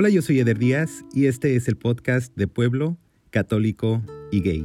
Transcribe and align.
Hola, 0.00 0.10
yo 0.10 0.22
soy 0.22 0.38
Eder 0.38 0.60
Díaz 0.60 1.04
y 1.12 1.26
este 1.26 1.56
es 1.56 1.66
el 1.66 1.76
podcast 1.76 2.32
de 2.36 2.46
Pueblo, 2.46 2.96
Católico 3.30 4.00
y 4.30 4.40
Gay. 4.42 4.64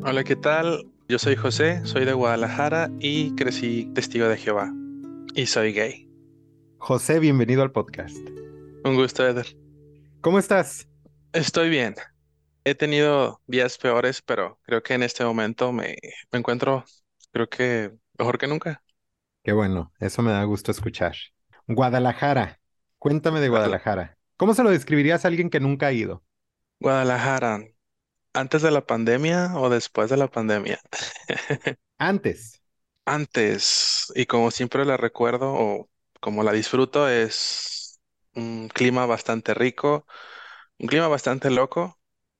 Hola, 0.00 0.24
¿qué 0.24 0.34
tal? 0.34 0.86
Yo 1.06 1.18
soy 1.18 1.36
José, 1.36 1.84
soy 1.84 2.06
de 2.06 2.14
Guadalajara 2.14 2.90
y 2.98 3.34
crecí 3.34 3.90
testigo 3.94 4.26
de 4.26 4.38
Jehová. 4.38 4.72
Y 5.34 5.44
soy 5.44 5.74
gay. 5.74 6.08
José, 6.78 7.18
bienvenido 7.18 7.60
al 7.60 7.72
podcast. 7.72 8.16
Un 8.86 8.94
gusto, 8.94 9.28
Eder. 9.28 9.54
¿Cómo 10.22 10.38
estás? 10.38 10.88
Estoy 11.34 11.68
bien. 11.68 11.94
He 12.70 12.74
tenido 12.74 13.42
días 13.46 13.78
peores, 13.78 14.22
pero 14.22 14.60
creo 14.64 14.82
que 14.82 14.94
en 14.94 15.02
este 15.02 15.24
momento 15.24 15.72
me, 15.72 15.96
me 16.30 16.38
encuentro, 16.38 16.84
creo 17.32 17.48
que 17.48 17.92
mejor 18.18 18.38
que 18.38 18.46
nunca. 18.46 18.82
Qué 19.42 19.52
bueno, 19.52 19.92
eso 20.00 20.22
me 20.22 20.30
da 20.32 20.44
gusto 20.44 20.70
escuchar. 20.70 21.14
Guadalajara, 21.66 22.60
cuéntame 22.98 23.40
de 23.40 23.48
Guadala- 23.50 23.78
Guadalajara. 23.78 24.18
¿Cómo 24.36 24.54
se 24.54 24.62
lo 24.62 24.70
describirías 24.70 25.24
a 25.24 25.28
alguien 25.28 25.50
que 25.50 25.60
nunca 25.60 25.86
ha 25.88 25.92
ido? 25.92 26.22
Guadalajara, 26.80 27.60
¿antes 28.34 28.62
de 28.62 28.70
la 28.72 28.86
pandemia 28.86 29.52
o 29.56 29.70
después 29.70 30.10
de 30.10 30.16
la 30.18 30.28
pandemia? 30.30 30.80
Antes. 32.00 32.60
Antes, 33.06 34.12
y 34.14 34.26
como 34.26 34.50
siempre 34.50 34.84
la 34.84 34.96
recuerdo 34.98 35.52
o 35.54 35.90
como 36.20 36.42
la 36.42 36.52
disfruto, 36.52 37.08
es 37.08 38.00
un 38.34 38.68
clima 38.68 39.06
bastante 39.06 39.54
rico, 39.54 40.06
un 40.78 40.88
clima 40.88 41.08
bastante 41.08 41.50
loco. 41.50 41.97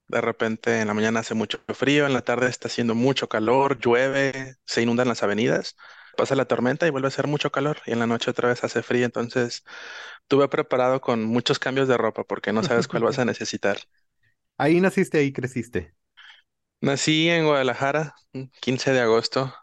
De 0.08 0.20
repente 0.22 0.80
en 0.80 0.88
la 0.88 0.94
mañana 0.94 1.20
hace 1.20 1.34
mucho 1.34 1.60
frío, 1.74 2.06
en 2.06 2.14
la 2.14 2.22
tarde 2.22 2.48
está 2.48 2.68
haciendo 2.68 2.94
mucho 2.94 3.28
calor, 3.28 3.78
llueve, 3.78 4.56
se 4.64 4.82
inundan 4.82 5.08
las 5.08 5.22
avenidas, 5.22 5.76
pasa 6.16 6.34
la 6.34 6.46
tormenta 6.46 6.86
y 6.86 6.90
vuelve 6.90 7.06
a 7.08 7.10
hacer 7.10 7.26
mucho 7.26 7.52
calor 7.52 7.78
y 7.86 7.92
en 7.92 7.98
la 8.00 8.06
noche 8.06 8.30
otra 8.30 8.48
vez 8.48 8.64
hace 8.64 8.82
frío. 8.82 9.04
Entonces 9.06 9.64
tuve 10.28 10.48
preparado 10.48 11.00
con 11.00 11.24
muchos 11.24 11.58
cambios 11.58 11.88
de 11.88 11.96
ropa 11.98 12.24
porque 12.24 12.52
no 12.52 12.62
sabes 12.64 12.88
cuál 12.88 13.04
vas 13.04 13.18
a 13.18 13.24
necesitar. 13.26 13.78
Ahí 14.56 14.80
naciste, 14.80 15.18
ahí 15.18 15.32
creciste. 15.32 15.94
Nací 16.80 17.28
en 17.28 17.44
Guadalajara, 17.46 18.14
un 18.32 18.50
15 18.60 18.92
de 18.92 18.98
agosto, 19.00 19.54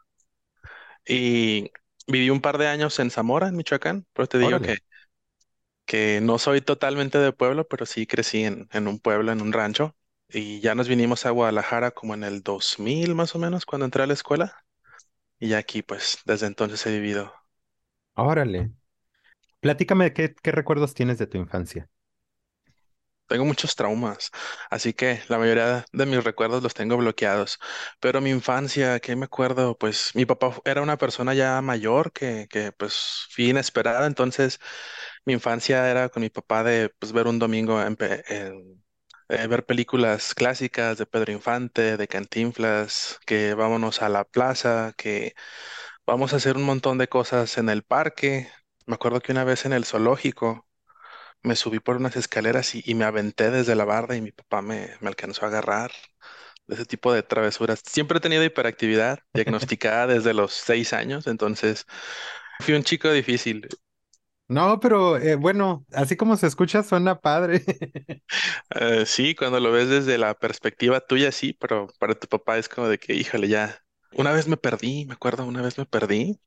y 1.07 1.71
viví 2.07 2.29
un 2.29 2.41
par 2.41 2.57
de 2.57 2.67
años 2.67 2.99
en 2.99 3.11
Zamora, 3.11 3.47
en 3.47 3.55
Michoacán, 3.55 4.05
pero 4.13 4.27
te 4.27 4.37
digo 4.37 4.59
Órale. 4.59 4.61
que, 4.61 4.77
que 5.85 6.19
no 6.21 6.39
soy 6.39 6.61
totalmente 6.61 7.17
de 7.19 7.31
pueblo, 7.33 7.67
pero 7.67 7.85
sí 7.85 8.07
crecí 8.07 8.43
en, 8.43 8.67
en 8.71 8.87
un 8.87 8.99
pueblo, 8.99 9.31
en 9.31 9.41
un 9.41 9.53
rancho, 9.53 9.95
y 10.35 10.61
ya 10.61 10.75
nos 10.75 10.87
vinimos 10.89 11.25
a 11.25 11.31
Guadalajara 11.31 11.91
como 11.91 12.13
en 12.15 12.23
el 12.25 12.43
2000 12.43 13.15
más 13.15 13.35
o 13.35 13.39
menos, 13.39 13.65
cuando 13.65 13.85
entré 13.85 14.03
a 14.03 14.07
la 14.07 14.13
escuela, 14.13 14.63
y 15.39 15.49
ya 15.49 15.59
aquí 15.59 15.81
pues 15.83 16.19
desde 16.25 16.47
entonces 16.47 16.85
he 16.87 16.91
vivido. 16.93 17.33
Órale. 18.17 18.73
Platícame 19.61 20.13
qué, 20.13 20.35
qué 20.35 20.51
recuerdos 20.51 20.93
tienes 20.95 21.17
de 21.19 21.27
tu 21.27 21.37
infancia. 21.37 21.89
Tengo 23.27 23.43
muchos 23.45 23.75
traumas, 23.75 24.29
así 24.69 24.93
que 24.93 25.19
la 25.29 25.39
mayoría 25.39 25.83
de 25.91 26.05
mis 26.05 26.23
recuerdos 26.23 26.61
los 26.61 26.75
tengo 26.75 26.95
bloqueados. 26.97 27.59
Pero 27.99 28.21
mi 28.21 28.29
infancia, 28.29 28.99
¿qué 28.99 29.15
me 29.15 29.25
acuerdo? 29.25 29.75
Pues 29.77 30.11
mi 30.15 30.25
papá 30.27 30.53
era 30.63 30.83
una 30.83 30.97
persona 30.97 31.33
ya 31.33 31.59
mayor 31.63 32.11
que, 32.13 32.45
que 32.49 32.71
pues 32.71 33.25
fui 33.31 33.49
inesperada, 33.49 34.05
entonces 34.05 34.59
mi 35.25 35.33
infancia 35.33 35.89
era 35.89 36.09
con 36.09 36.21
mi 36.21 36.29
papá 36.29 36.63
de 36.63 36.89
pues 36.99 37.13
ver 37.13 37.25
un 37.27 37.39
domingo 37.39 37.81
en 37.81 37.97
en- 38.29 38.84
eh, 39.29 39.47
ver 39.47 39.65
películas 39.65 40.33
clásicas 40.35 40.97
de 40.97 41.05
Pedro 41.05 41.31
Infante, 41.31 41.97
de 41.97 42.07
Cantinflas, 42.07 43.19
que 43.25 43.53
vámonos 43.53 44.01
a 44.01 44.09
la 44.09 44.23
plaza, 44.23 44.93
que 44.97 45.35
vamos 46.05 46.33
a 46.33 46.37
hacer 46.37 46.57
un 46.57 46.63
montón 46.63 46.97
de 46.97 47.07
cosas 47.09 47.57
en 47.57 47.69
el 47.69 47.83
parque. 47.83 48.49
Me 48.85 48.95
acuerdo 48.95 49.21
que 49.21 49.31
una 49.31 49.43
vez 49.43 49.65
en 49.65 49.73
el 49.73 49.85
zoológico 49.85 50.67
me 51.43 51.55
subí 51.55 51.79
por 51.79 51.97
unas 51.97 52.15
escaleras 52.17 52.75
y, 52.75 52.95
me 52.95 53.05
aventé 53.05 53.51
desde 53.51 53.75
la 53.75 53.85
barda 53.85 54.15
y 54.17 54.21
mi 54.21 54.31
papá 54.31 54.61
me, 54.61 54.91
me 55.01 55.09
alcanzó 55.09 55.45
a 55.45 55.49
agarrar 55.49 55.91
de 56.67 56.75
ese 56.75 56.85
tipo 56.85 57.13
de 57.13 57.23
travesuras. 57.23 57.81
Siempre 57.85 58.17
he 58.19 58.21
tenido 58.21 58.43
hiperactividad 58.43 59.19
diagnosticada 59.33 60.07
desde 60.07 60.33
los 60.33 60.53
seis 60.53 60.93
años, 60.93 61.27
entonces 61.27 61.85
fui 62.61 62.73
un 62.75 62.83
chico 62.83 63.11
difícil. 63.11 63.67
No, 64.47 64.79
pero 64.79 65.17
eh, 65.17 65.35
bueno, 65.35 65.85
así 65.91 66.15
como 66.15 66.37
se 66.37 66.45
escucha, 66.47 66.83
suena 66.83 67.19
padre. 67.19 67.63
Eh, 68.71 69.05
sí, 69.05 69.35
cuando 69.35 69.59
lo 69.59 69.71
ves 69.71 69.89
desde 69.89 70.17
la 70.17 70.33
perspectiva 70.37 70.99
tuya, 71.01 71.31
sí, 71.31 71.53
pero 71.53 71.87
para 71.99 72.15
tu 72.15 72.27
papá 72.27 72.57
es 72.57 72.69
como 72.69 72.87
de 72.87 72.97
que, 72.99 73.13
híjole, 73.13 73.47
ya. 73.47 73.81
Una 74.11 74.31
vez 74.31 74.47
me 74.47 74.57
perdí, 74.57 75.05
me 75.05 75.13
acuerdo, 75.13 75.45
una 75.45 75.61
vez 75.61 75.77
me 75.77 75.85
perdí 75.85 76.39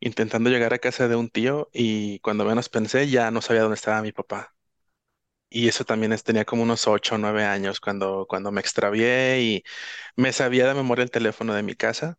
intentando 0.00 0.50
llegar 0.50 0.74
a 0.74 0.78
casa 0.80 1.08
de 1.08 1.16
un 1.16 1.30
tío 1.30 1.70
y 1.72 2.20
cuando 2.20 2.44
menos 2.46 2.68
pensé 2.70 3.08
ya 3.10 3.30
no 3.32 3.42
sabía 3.42 3.62
dónde 3.62 3.76
estaba 3.76 4.02
mi 4.02 4.12
papá. 4.12 4.54
Y 5.50 5.68
eso 5.68 5.84
también 5.84 6.12
es, 6.12 6.24
tenía 6.24 6.44
como 6.44 6.62
unos 6.64 6.86
ocho 6.88 7.16
o 7.16 7.18
nueve 7.18 7.44
años 7.44 7.80
cuando, 7.80 8.26
cuando 8.28 8.52
me 8.52 8.60
extravié 8.60 9.42
y 9.42 9.64
me 10.16 10.32
sabía 10.32 10.66
de 10.68 10.74
memoria 10.74 11.04
el 11.04 11.10
teléfono 11.12 11.54
de 11.54 11.62
mi 11.64 11.74
casa. 11.76 12.18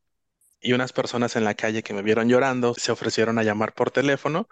Y 0.65 0.73
unas 0.73 0.93
personas 0.93 1.35
en 1.35 1.43
la 1.45 1.55
calle 1.55 1.83
que 1.83 1.93
me 1.93 2.01
vieron 2.01 2.29
llorando 2.29 2.73
se 2.75 2.91
ofrecieron 2.91 3.37
a 3.39 3.43
llamar 3.43 3.73
por 3.73 3.91
teléfono 3.91 4.47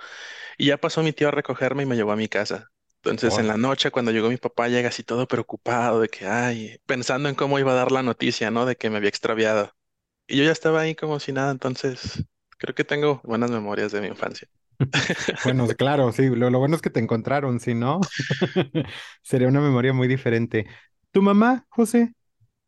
y 0.58 0.68
ya 0.68 0.78
pasó 0.78 1.04
mi 1.04 1.14
tío 1.14 1.30
a 1.30 1.32
recogerme 1.32 1.84
y 1.84 1.86
me 1.86 1.96
llevó 1.96 2.12
a 2.12 2.16
mi 2.16 2.28
casa. 2.28 2.70
Entonces 2.98 3.38
en 3.40 3.48
la 3.48 3.58
noche 3.58 3.92
cuando 3.92 4.12
llegó 4.12 4.30
mi 4.30 4.38
papá 4.38 4.68
llega 4.70 4.90
así 4.90 5.04
todo 5.04 5.28
preocupado 5.28 6.02
de 6.02 6.10
que, 6.10 6.26
ay, 6.28 6.78
pensando 6.86 7.30
en 7.30 7.36
cómo 7.36 7.60
iba 7.60 7.72
a 7.74 7.76
dar 7.76 7.92
la 7.92 8.04
noticia, 8.04 8.52
¿no? 8.52 8.66
De 8.66 8.76
que 8.78 8.90
me 8.90 8.98
había 8.98 9.10
extraviado. 9.10 9.72
Y 10.28 10.38
yo 10.38 10.44
ya 10.46 10.52
estaba 10.54 10.82
ahí 10.82 10.96
como 10.96 11.20
si 11.20 11.34
nada, 11.34 11.52
entonces 11.52 12.26
creo 12.58 12.76
que 12.76 12.86
tengo 12.86 13.22
buenas 13.24 13.52
memorias 13.52 13.92
de 13.92 14.02
mi 14.02 14.08
infancia. 14.08 14.48
Bueno, 15.44 15.68
claro, 15.76 16.12
sí, 16.12 16.28
lo, 16.30 16.50
lo 16.50 16.60
bueno 16.60 16.76
es 16.76 16.82
que 16.82 16.90
te 16.90 17.00
encontraron, 17.00 17.60
si 17.60 17.74
no, 17.74 18.10
sería 19.24 19.48
una 19.48 19.62
memoria 19.62 19.94
muy 19.94 20.08
diferente. 20.08 20.68
¿Tu 21.12 21.22
mamá, 21.22 21.66
José? 21.70 22.14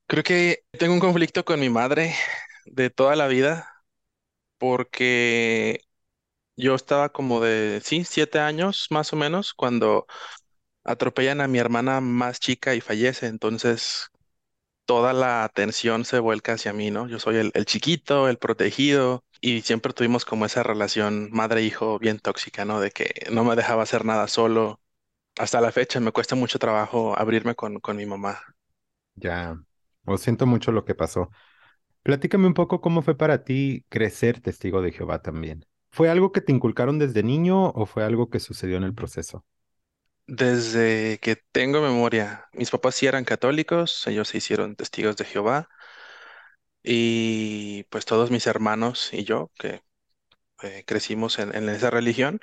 Creo 0.08 0.24
que 0.24 0.66
tengo 0.78 0.94
un 0.94 1.00
conflicto 1.00 1.44
con 1.46 1.60
mi 1.60 1.70
madre 1.70 2.14
de 2.66 2.90
toda 2.90 3.16
la 3.16 3.28
vida 3.28 3.70
porque 4.58 5.82
yo 6.58 6.76
estaba 6.76 7.10
como 7.12 7.42
de, 7.42 7.82
sí, 7.84 8.06
siete 8.06 8.40
años 8.40 8.88
más 8.92 9.14
o 9.14 9.16
menos 9.18 9.54
cuando 9.54 10.08
atropellan 10.84 11.42
a 11.42 11.48
mi 11.48 11.60
hermana 11.60 12.02
más 12.02 12.40
chica 12.40 12.76
y 12.76 12.82
fallece. 12.82 13.28
Entonces 13.28 14.08
toda 14.86 15.14
la 15.14 15.44
atención 15.44 16.06
se 16.06 16.20
vuelca 16.20 16.54
hacia 16.54 16.74
mí, 16.74 16.92
¿no? 16.92 17.08
Yo 17.08 17.20
soy 17.20 17.38
el, 17.38 17.52
el 17.56 17.66
chiquito, 17.66 18.30
el 18.30 18.38
protegido 18.38 19.24
y 19.42 19.62
siempre 19.62 19.94
tuvimos 19.94 20.26
como 20.26 20.46
esa 20.46 20.64
relación 20.64 21.30
madre-hijo 21.32 22.00
bien 22.00 22.20
tóxica, 22.20 22.66
¿no? 22.66 22.80
De 22.82 22.92
que 22.92 23.28
no 23.32 23.44
me 23.44 23.56
dejaba 23.56 23.84
hacer 23.84 24.06
nada 24.06 24.28
solo. 24.28 24.82
Hasta 25.38 25.62
la 25.62 25.72
fecha 25.72 26.00
me 26.02 26.12
cuesta 26.14 26.36
mucho 26.36 26.60
trabajo 26.60 27.18
abrirme 27.20 27.56
con, 27.56 27.80
con 27.82 27.98
mi 27.98 28.06
mamá. 28.08 28.42
Ya, 29.16 29.58
lo 30.06 30.18
siento 30.18 30.46
mucho 30.46 30.72
lo 30.72 30.86
que 30.86 30.96
pasó. 30.96 31.30
Platícame 32.06 32.46
un 32.46 32.54
poco 32.54 32.82
cómo 32.82 33.02
fue 33.02 33.18
para 33.18 33.44
ti 33.44 33.84
crecer 33.90 34.40
testigo 34.40 34.84
de 34.84 34.92
Jehová 34.92 35.24
también. 35.24 35.66
¿Fue 35.90 36.08
algo 36.08 36.32
que 36.32 36.40
te 36.40 36.52
inculcaron 36.52 37.00
desde 37.00 37.24
niño 37.24 37.72
o 37.72 37.88
fue 37.88 38.04
algo 38.04 38.30
que 38.30 38.40
sucedió 38.40 38.78
en 38.78 38.84
el 38.84 38.94
proceso? 38.94 39.44
Desde 40.28 41.18
que 41.18 41.36
tengo 41.52 41.82
memoria, 41.82 42.46
mis 42.54 42.70
papás 42.70 42.94
sí 42.94 43.08
eran 43.08 43.26
católicos, 43.26 44.06
ellos 44.06 44.28
se 44.28 44.38
hicieron 44.38 44.76
testigos 44.76 45.18
de 45.18 45.26
Jehová 45.26 45.68
y 46.84 47.86
pues 47.86 48.06
todos 48.06 48.30
mis 48.30 48.46
hermanos 48.46 49.12
y 49.12 49.24
yo, 49.24 49.50
que 49.58 49.82
eh, 50.62 50.84
crecimos 50.86 51.40
en, 51.40 51.70
esa 51.70 51.90
religión, 51.90 52.40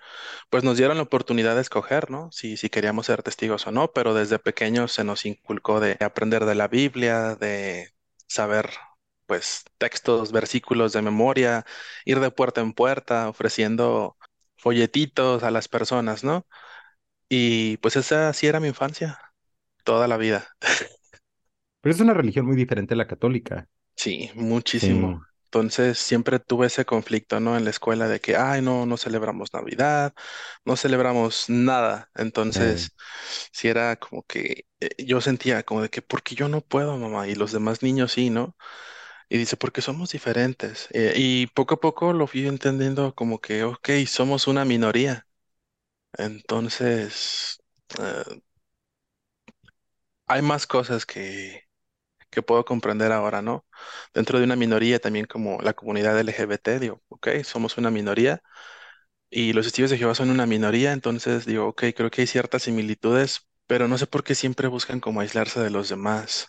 pues 0.51 0.65
nos 0.65 0.77
dieron 0.77 0.97
la 0.97 1.05
oportunidad 1.05 1.55
de 1.55 1.61
escoger, 1.61 2.11
¿no? 2.11 2.33
Si, 2.33 2.57
si 2.57 2.69
queríamos 2.69 3.07
ser 3.07 3.23
testigos 3.23 3.65
o 3.69 3.71
no, 3.71 3.93
pero 3.93 4.13
desde 4.13 4.41
pequeños 4.41 4.91
se 4.91 5.05
nos 5.05 5.25
inculcó 5.25 5.79
de 5.79 5.99
aprender 6.01 6.47
de 6.47 6.57
la 6.57 6.67
Biblia, 6.67 7.37
de 7.37 7.93
saber, 8.27 8.71
pues, 9.33 9.65
textos, 9.79 10.31
versículos 10.33 10.93
de 10.93 11.01
memoria, 11.03 11.65
ir 12.05 12.21
de 12.21 12.31
puerta 12.31 12.61
en 12.61 12.75
puerta 12.75 13.29
ofreciendo 13.31 14.17
folletitos 14.59 15.43
a 15.43 15.51
las 15.51 15.69
personas, 15.69 16.23
¿no? 16.25 16.47
Y 17.29 17.79
pues 17.79 17.97
esa 17.97 18.33
sí 18.35 18.47
era 18.49 18.61
mi 18.61 18.69
infancia, 18.69 19.21
toda 19.85 20.09
la 20.09 20.17
vida. 20.19 20.49
Pero 21.81 21.95
es 21.95 22.01
una 22.01 22.15
religión 22.15 22.47
muy 22.47 22.57
diferente 22.57 22.95
a 22.95 22.97
la 22.97 23.07
católica. 23.07 23.69
Sí, 23.97 24.31
muchísimo. 24.35 25.15
Sí, 25.15 25.27
Entonces 25.45 25.99
siempre 25.99 26.39
tuve 26.41 26.67
ese 26.67 26.85
conflicto, 26.85 27.39
¿no? 27.41 27.57
En 27.57 27.65
la 27.65 27.71
escuela 27.71 28.09
de 28.09 28.21
que, 28.21 28.37
ay, 28.37 28.63
no, 28.63 28.87
no 28.87 28.97
celebramos 28.97 29.53
Navidad, 29.53 30.15
no 30.65 30.77
celebramos 30.77 31.49
nada. 31.51 32.11
eh, 32.55 32.93
Entonces, 32.95 32.95
sí 33.53 33.69
era 33.69 33.97
como 33.97 34.23
que 34.25 34.67
eh, 34.81 35.05
yo 35.05 35.21
sentía 35.21 35.63
como 35.63 35.83
de 35.83 35.91
que, 35.91 36.03
¿por 36.03 36.23
qué 36.23 36.35
yo 36.35 36.49
no 36.49 36.63
puedo, 36.63 36.97
mamá? 36.99 37.29
Y 37.29 37.35
los 37.35 37.53
demás 37.53 37.83
niños 37.83 38.13
sí, 38.13 38.31
¿no? 38.31 38.57
Y 39.33 39.39
dice, 39.39 39.57
porque 39.57 39.81
somos 39.83 40.11
diferentes. 40.13 40.89
Eh, 40.93 41.15
y 41.17 41.47
poco 41.49 41.75
a 41.75 41.81
poco 41.81 42.13
lo 42.13 42.27
fui 42.27 42.47
entendiendo 42.47 43.15
como 43.15 43.41
que, 43.41 43.65
ok, 43.65 43.89
somos 44.07 44.47
una 44.47 44.65
minoría. 44.67 45.27
Entonces, 46.19 47.61
eh, 48.01 48.43
hay 50.27 50.43
más 50.43 50.67
cosas 50.67 51.07
que, 51.07 51.65
que 52.31 52.43
puedo 52.43 52.65
comprender 52.67 53.13
ahora, 53.13 53.43
¿no? 53.43 53.67
Dentro 54.15 54.39
de 54.39 54.45
una 54.47 54.57
minoría 54.57 55.01
también 55.01 55.27
como 55.27 55.61
la 55.63 55.75
comunidad 55.75 56.19
LGBT, 56.21 56.79
digo, 56.81 57.03
ok, 57.09 57.29
somos 57.45 57.79
una 57.79 57.93
minoría 57.93 58.43
y 59.31 59.55
los 59.55 59.67
testigos 59.67 59.91
de 59.93 59.99
Jehová 59.99 60.15
son 60.15 60.31
una 60.31 60.47
minoría, 60.47 60.93
entonces 60.93 61.47
digo, 61.47 61.69
ok, 61.69 61.85
creo 61.97 62.11
que 62.11 62.23
hay 62.23 62.29
ciertas 62.29 62.65
similitudes, 62.65 63.49
pero 63.67 63.89
no 63.89 63.99
sé 63.99 64.07
por 64.07 64.25
qué 64.25 64.35
siempre 64.35 64.69
buscan 64.69 65.01
como 65.01 65.21
aislarse 65.21 65.61
de 65.61 65.71
los 65.71 65.89
demás, 65.91 66.49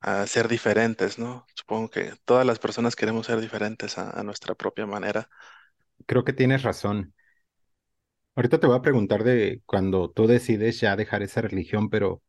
a 0.00 0.26
ser 0.26 0.48
diferentes, 0.48 1.18
¿no? 1.18 1.46
Supongo 1.54 1.90
que 1.90 2.14
todas 2.24 2.46
las 2.46 2.58
personas 2.58 2.96
queremos 2.96 3.26
ser 3.26 3.40
diferentes 3.40 3.98
a, 3.98 4.10
a 4.18 4.22
nuestra 4.24 4.54
propia 4.54 4.86
manera. 4.86 5.28
Creo 6.06 6.24
que 6.24 6.32
tienes 6.32 6.64
razón. 6.64 7.14
Ahorita 8.36 8.58
te 8.60 8.66
voy 8.66 8.76
a 8.76 8.82
preguntar 8.82 9.24
de 9.24 9.62
cuando 9.66 10.10
tú 10.10 10.26
decides 10.26 10.80
ya 10.80 10.96
dejar 10.96 11.22
esa 11.22 11.42
religión, 11.42 11.90
pero 11.90 12.22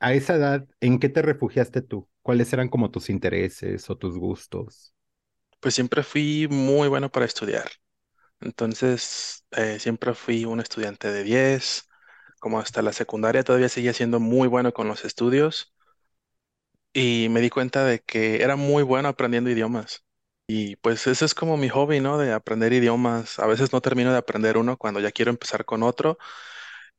a 0.00 0.14
esa 0.14 0.36
edad, 0.36 0.68
¿en 0.80 0.98
qué 1.00 1.08
te 1.10 1.22
refugiaste 1.22 1.82
tú? 1.82 2.08
¿Cuáles 2.22 2.52
eran 2.54 2.68
como 2.70 2.90
tus 2.92 3.10
intereses 3.10 3.90
o 3.90 3.98
tus 3.98 4.18
gustos? 4.18 4.94
Pues 5.60 5.74
siempre 5.74 6.02
fui 6.02 6.48
muy 6.50 6.88
bueno 6.88 7.10
para 7.10 7.26
estudiar, 7.26 7.70
entonces 8.40 9.46
eh, 9.52 9.78
siempre 9.80 10.14
fui 10.14 10.44
un 10.46 10.60
estudiante 10.60 11.10
de 11.12 11.24
10, 11.24 11.88
como 12.40 12.60
hasta 12.60 12.82
la 12.82 12.92
secundaria 12.92 13.44
todavía 13.44 13.68
seguía 13.70 13.92
siendo 13.94 14.20
muy 14.20 14.48
bueno 14.48 14.72
con 14.74 14.88
los 14.88 15.04
estudios. 15.06 15.74
Y 16.92 17.28
me 17.30 17.40
di 17.40 17.50
cuenta 17.50 17.84
de 17.84 18.00
que 18.02 18.42
era 18.42 18.56
muy 18.56 18.82
bueno 18.82 19.08
aprendiendo 19.08 19.50
idiomas. 19.50 20.04
Y 20.46 20.76
pues 20.76 21.06
ese 21.06 21.24
es 21.24 21.34
como 21.34 21.56
mi 21.56 21.68
hobby, 21.68 22.00
¿no? 22.00 22.18
De 22.18 22.32
aprender 22.32 22.72
idiomas. 22.72 23.38
A 23.38 23.46
veces 23.46 23.72
no 23.72 23.80
termino 23.80 24.12
de 24.12 24.18
aprender 24.18 24.58
uno 24.58 24.76
cuando 24.78 25.00
ya 25.00 25.12
quiero 25.12 25.30
empezar 25.30 25.64
con 25.64 25.82
otro. 25.84 26.18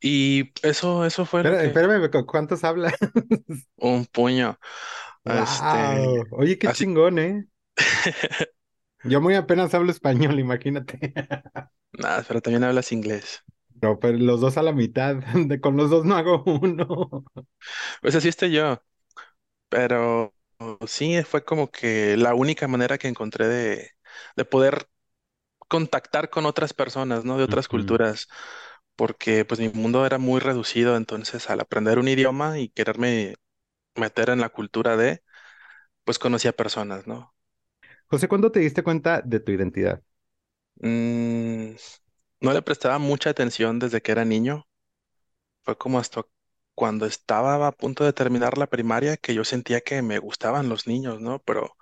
Y 0.01 0.53
eso, 0.63 1.05
eso 1.05 1.25
fue 1.25 1.43
lo 1.43 1.55
Espera, 1.55 1.63
que, 1.63 1.77
espérame, 1.77 2.09
¿cu- 2.11 2.25
¿cuántos 2.25 2.63
hablas? 2.63 2.93
un 3.77 4.05
puño. 4.05 4.59
Este, 5.25 5.97
¡Wow! 6.03 6.27
Oye, 6.31 6.57
qué 6.57 6.71
así, 6.71 6.71
chingón, 6.71 7.19
¿eh? 7.19 7.45
Yo 9.03 9.21
muy 9.21 9.35
apenas 9.35 9.73
hablo 9.73 9.91
español, 9.91 10.39
imagínate. 10.39 11.13
nada, 11.93 12.23
pero 12.27 12.41
también 12.41 12.63
hablas 12.65 12.91
inglés. 12.91 13.43
No, 13.81 13.99
pero 13.99 14.17
los 14.17 14.41
dos 14.41 14.57
a 14.57 14.63
la 14.63 14.73
mitad, 14.73 15.15
de 15.47 15.59
con 15.61 15.75
los 15.77 15.89
dos 15.89 16.05
no 16.05 16.15
hago 16.15 16.43
uno. 16.45 17.25
Pues 18.01 18.15
así 18.15 18.27
estoy 18.29 18.51
yo. 18.51 18.81
Pero 19.71 20.35
sí, 20.87 21.23
fue 21.23 21.45
como 21.45 21.71
que 21.71 22.17
la 22.17 22.35
única 22.35 22.69
manera 22.69 22.99
que 22.99 23.09
encontré 23.09 23.49
de, 23.49 23.91
de 24.37 24.45
poder 24.45 24.89
contactar 25.69 26.29
con 26.29 26.45
otras 26.47 26.73
personas, 26.73 27.25
¿no? 27.25 27.37
De 27.37 27.43
otras 27.45 27.67
Ujú. 27.69 27.69
culturas. 27.69 28.27
porque 28.97 29.45
pues 29.45 29.59
mi 29.61 29.69
mundo 29.69 30.05
era 30.05 30.17
muy 30.19 30.39
reducido, 30.41 30.97
entonces 30.97 31.49
al 31.49 31.61
aprender 31.61 31.99
un 31.99 32.07
idioma 32.09 32.59
y 32.59 32.69
quererme 32.69 33.35
meter 33.95 34.29
en 34.31 34.41
la 34.41 34.49
cultura 34.49 34.97
de, 34.97 35.23
pues 36.05 36.19
conocía 36.19 36.53
personas, 36.53 37.07
¿no? 37.07 37.35
José, 38.07 38.27
¿cuándo 38.27 38.51
te 38.51 38.59
diste 38.59 38.83
cuenta 38.83 39.21
de 39.23 39.39
tu 39.39 39.51
identidad? 39.51 40.03
Mm, 40.81 41.75
no 42.41 42.53
le 42.53 42.61
prestaba 42.61 42.99
mucha 42.99 43.29
atención 43.31 43.79
desde 43.79 44.01
que 44.01 44.11
era 44.11 44.25
niño, 44.25 44.67
fue 45.63 45.77
como 45.77 45.99
hasta 45.99 46.23
cuando 46.81 47.05
estaba 47.05 47.67
a 47.67 47.71
punto 47.71 48.03
de 48.03 48.11
terminar 48.13 48.57
la 48.57 48.65
primaria 48.67 49.17
que 49.17 49.35
yo 49.35 49.43
sentía 49.45 49.81
que 49.81 50.01
me 50.01 50.17
gustaban 50.19 50.67
los 50.67 50.87
niños, 50.87 51.21
¿no? 51.21 51.39
Pero 51.43 51.77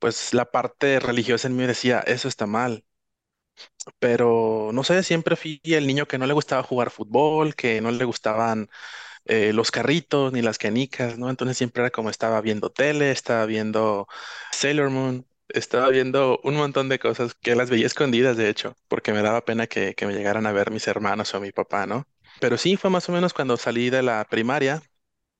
pues 0.00 0.34
la 0.34 0.50
parte 0.50 1.00
religiosa 1.00 1.48
en 1.48 1.56
mí 1.56 1.66
decía, 1.66 2.00
eso 2.00 2.28
está 2.28 2.46
mal. 2.46 2.84
Pero 3.98 4.70
no 4.72 4.84
sé, 4.84 5.02
siempre 5.02 5.36
fui 5.36 5.60
el 5.64 5.86
niño 5.86 6.06
que 6.06 6.18
no 6.18 6.26
le 6.26 6.32
gustaba 6.34 6.62
jugar 6.62 6.90
fútbol, 6.90 7.54
que 7.54 7.80
no 7.80 7.90
le 7.90 8.04
gustaban 8.04 8.68
eh, 9.26 9.52
los 9.54 9.70
carritos 9.70 10.32
ni 10.32 10.42
las 10.42 10.58
canicas, 10.58 11.18
¿no? 11.18 11.30
Entonces 11.30 11.58
siempre 11.58 11.82
era 11.82 11.90
como 11.90 12.10
estaba 12.10 12.40
viendo 12.42 12.70
tele, 12.72 13.12
estaba 13.12 13.46
viendo 13.46 14.08
Sailor 14.52 14.90
Moon, 14.90 15.26
estaba 15.48 15.90
viendo 15.90 16.40
un 16.44 16.56
montón 16.56 16.88
de 16.88 16.98
cosas 17.00 17.34
que 17.34 17.56
las 17.56 17.70
veía 17.70 17.86
escondidas, 17.86 18.36
de 18.36 18.48
hecho, 18.50 18.76
porque 18.88 19.12
me 19.12 19.22
daba 19.22 19.44
pena 19.44 19.66
que, 19.68 19.94
que 19.94 20.06
me 20.06 20.14
llegaran 20.14 20.46
a 20.46 20.52
ver 20.52 20.70
mis 20.72 20.88
hermanos 20.88 21.34
o 21.34 21.40
mi 21.40 21.52
papá, 21.52 21.86
¿no? 21.86 22.08
Pero 22.38 22.58
sí, 22.58 22.76
fue 22.76 22.90
más 22.90 23.08
o 23.08 23.12
menos 23.12 23.32
cuando 23.34 23.56
salí 23.56 23.90
de 23.90 24.02
la 24.02 24.24
primaria 24.28 24.82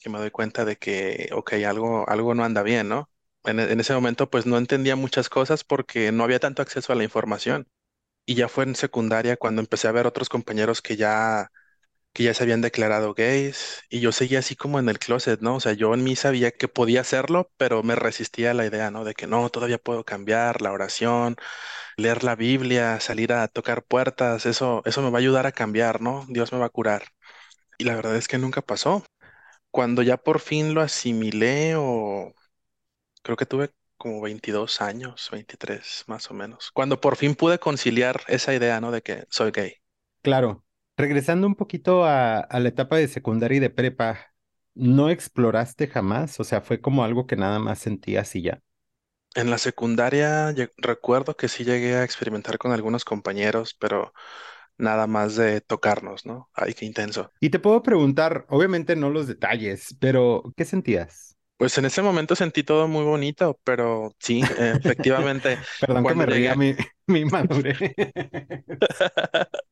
que 0.01 0.11
me 0.11 0.19
doy 0.19 0.31
cuenta 0.31 0.65
de 0.65 0.77
que, 0.79 1.31
ok, 1.35 1.55
algo, 1.67 2.09
algo 2.09 2.35
no 2.35 2.45
anda 2.45 2.63
bien, 2.63 2.89
¿no? 2.89 3.11
En, 3.45 3.61
en 3.61 3.81
ese 3.81 3.95
momento, 3.95 4.31
pues 4.31 4.47
no 4.47 4.59
entendía 4.59 4.97
muchas 4.97 5.29
cosas 5.31 5.65
porque 5.65 6.13
no 6.13 6.25
había 6.25 6.41
tanto 6.41 6.63
acceso 6.63 6.93
a 6.93 6.97
la 6.97 7.05
información. 7.05 7.69
Y 8.27 8.35
ya 8.37 8.49
fue 8.49 8.65
en 8.65 8.77
secundaria 8.77 9.37
cuando 9.37 9.61
empecé 9.63 9.89
a 9.89 9.93
ver 9.93 10.07
otros 10.07 10.29
compañeros 10.31 10.83
que 10.83 10.97
ya 10.97 11.51
que 12.17 12.23
ya 12.25 12.33
se 12.35 12.43
habían 12.45 12.63
declarado 12.63 13.13
gays 13.13 13.83
y 13.91 14.01
yo 14.01 14.11
seguía 14.11 14.39
así 14.39 14.57
como 14.57 14.79
en 14.79 14.89
el 14.89 14.99
closet, 14.99 15.43
¿no? 15.43 15.57
O 15.57 15.61
sea, 15.61 15.75
yo 15.75 15.93
en 15.93 16.03
mí 16.03 16.17
sabía 16.17 16.51
que 16.51 16.67
podía 16.67 17.03
hacerlo, 17.03 17.53
pero 17.59 17.83
me 17.83 17.95
resistía 17.95 18.53
a 18.53 18.55
la 18.55 18.65
idea, 18.65 18.91
¿no? 18.91 19.05
De 19.05 19.13
que 19.15 19.27
no, 19.27 19.51
todavía 19.51 19.77
puedo 19.79 20.03
cambiar 20.05 20.63
la 20.63 20.73
oración, 20.73 21.37
leer 21.97 22.25
la 22.25 22.37
Biblia, 22.37 23.01
salir 23.01 23.33
a 23.35 23.49
tocar 23.49 23.85
puertas, 23.85 24.47
eso, 24.47 24.83
eso 24.87 25.03
me 25.03 25.11
va 25.11 25.19
a 25.19 25.21
ayudar 25.21 25.47
a 25.47 25.53
cambiar, 25.53 26.01
¿no? 26.01 26.25
Dios 26.29 26.53
me 26.53 26.59
va 26.59 26.67
a 26.67 26.71
curar. 26.71 27.05
Y 27.79 27.85
la 27.85 27.97
verdad 27.97 28.17
es 28.17 28.29
que 28.29 28.39
nunca 28.39 28.63
pasó. 28.63 29.05
Cuando 29.71 30.03
ya 30.03 30.17
por 30.19 30.41
fin 30.41 30.75
lo 30.75 30.83
asimilé 30.83 31.75
o 31.77 32.35
creo 33.23 33.37
que 33.37 33.47
tuve 33.47 33.71
como 33.99 34.21
22 34.23 34.81
años, 34.81 35.29
23 35.33 36.05
más 36.07 36.31
o 36.31 36.35
menos, 36.35 36.71
cuando 36.73 37.01
por 37.01 37.17
fin 37.17 37.35
pude 37.35 37.59
conciliar 37.59 38.23
esa 38.29 38.55
idea, 38.55 38.81
¿no? 38.81 38.91
De 38.93 39.03
que 39.03 39.27
soy 39.31 39.51
gay. 39.53 39.75
Claro, 40.23 40.66
regresando 40.97 41.47
un 41.47 41.55
poquito 41.57 42.05
a, 42.05 42.39
a 42.41 42.61
la 42.61 42.69
etapa 42.69 42.97
de 42.97 43.09
secundaria 43.09 43.57
y 43.59 43.61
de 43.61 43.71
prepa, 43.71 44.19
¿no 44.75 45.11
exploraste 45.11 45.89
jamás? 45.89 46.39
O 46.41 46.45
sea, 46.45 46.61
fue 46.61 46.81
como 46.81 47.05
algo 47.05 47.27
que 47.27 47.37
nada 47.37 47.59
más 47.59 47.79
sentías 47.81 48.35
y 48.37 48.43
ya. 48.43 48.63
En 49.37 49.51
la 49.51 49.59
secundaria 49.59 50.53
recuerdo 50.79 51.37
que 51.37 51.47
sí 51.49 51.63
llegué 51.65 51.95
a 51.95 52.03
experimentar 52.05 52.59
con 52.59 52.73
algunos 52.73 53.05
compañeros, 53.05 53.75
pero 53.79 54.13
nada 54.79 55.07
más 55.07 55.37
de 55.37 55.61
tocarnos, 55.61 56.27
¿no? 56.27 56.51
Ay, 56.55 56.75
qué 56.75 56.87
intenso. 56.87 57.33
Y 57.41 57.51
te 57.51 57.59
puedo 57.59 57.83
preguntar, 57.83 58.47
obviamente 58.49 58.97
no 58.97 59.11
los 59.11 59.27
detalles, 59.27 59.97
pero 60.01 60.43
¿qué 60.57 60.65
sentías? 60.65 61.37
Pues 61.57 61.79
en 61.79 61.87
ese 61.87 62.03
momento 62.03 62.37
sentí 62.37 62.63
todo 62.65 62.87
muy 62.87 63.03
bonito, 63.05 63.59
pero 63.65 64.15
sí, 64.19 64.43
efectivamente, 64.59 65.59
Perdón 65.79 66.07
que 66.07 66.15
me 66.15 66.27
ría 66.27 66.29
llegué, 66.29 66.55
mi, 66.55 66.75
mi 67.07 67.25
madurez. 67.25 67.79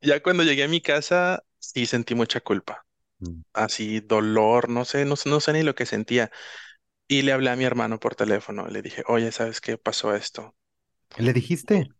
ya 0.00 0.22
cuando 0.22 0.42
llegué 0.44 0.64
a 0.64 0.68
mi 0.68 0.80
casa, 0.80 1.44
sí 1.58 1.86
sentí 1.86 2.14
mucha 2.14 2.40
culpa, 2.40 2.86
Mm. 3.22 3.42
así 3.54 4.00
dolor, 4.00 4.68
no 4.70 4.84
sé, 4.86 5.04
no, 5.06 5.16
sé- 5.16 5.30
no 5.30 5.40
sé 5.40 5.52
ni 5.54 5.62
lo 5.64 5.74
que 5.76 5.86
sentía. 5.86 6.30
Y 7.08 7.22
le 7.22 7.32
hablé 7.32 7.50
a 7.50 7.56
mi 7.56 7.64
hermano 7.64 8.00
por 8.00 8.14
teléfono, 8.16 8.68
le 8.68 8.82
dije, 8.82 9.04
oye, 9.08 9.32
¿sabes 9.32 9.60
qué 9.60 9.78
pasó 9.78 10.14
esto? 10.16 10.56
¿Le 11.18 11.34
dijiste? 11.34 11.92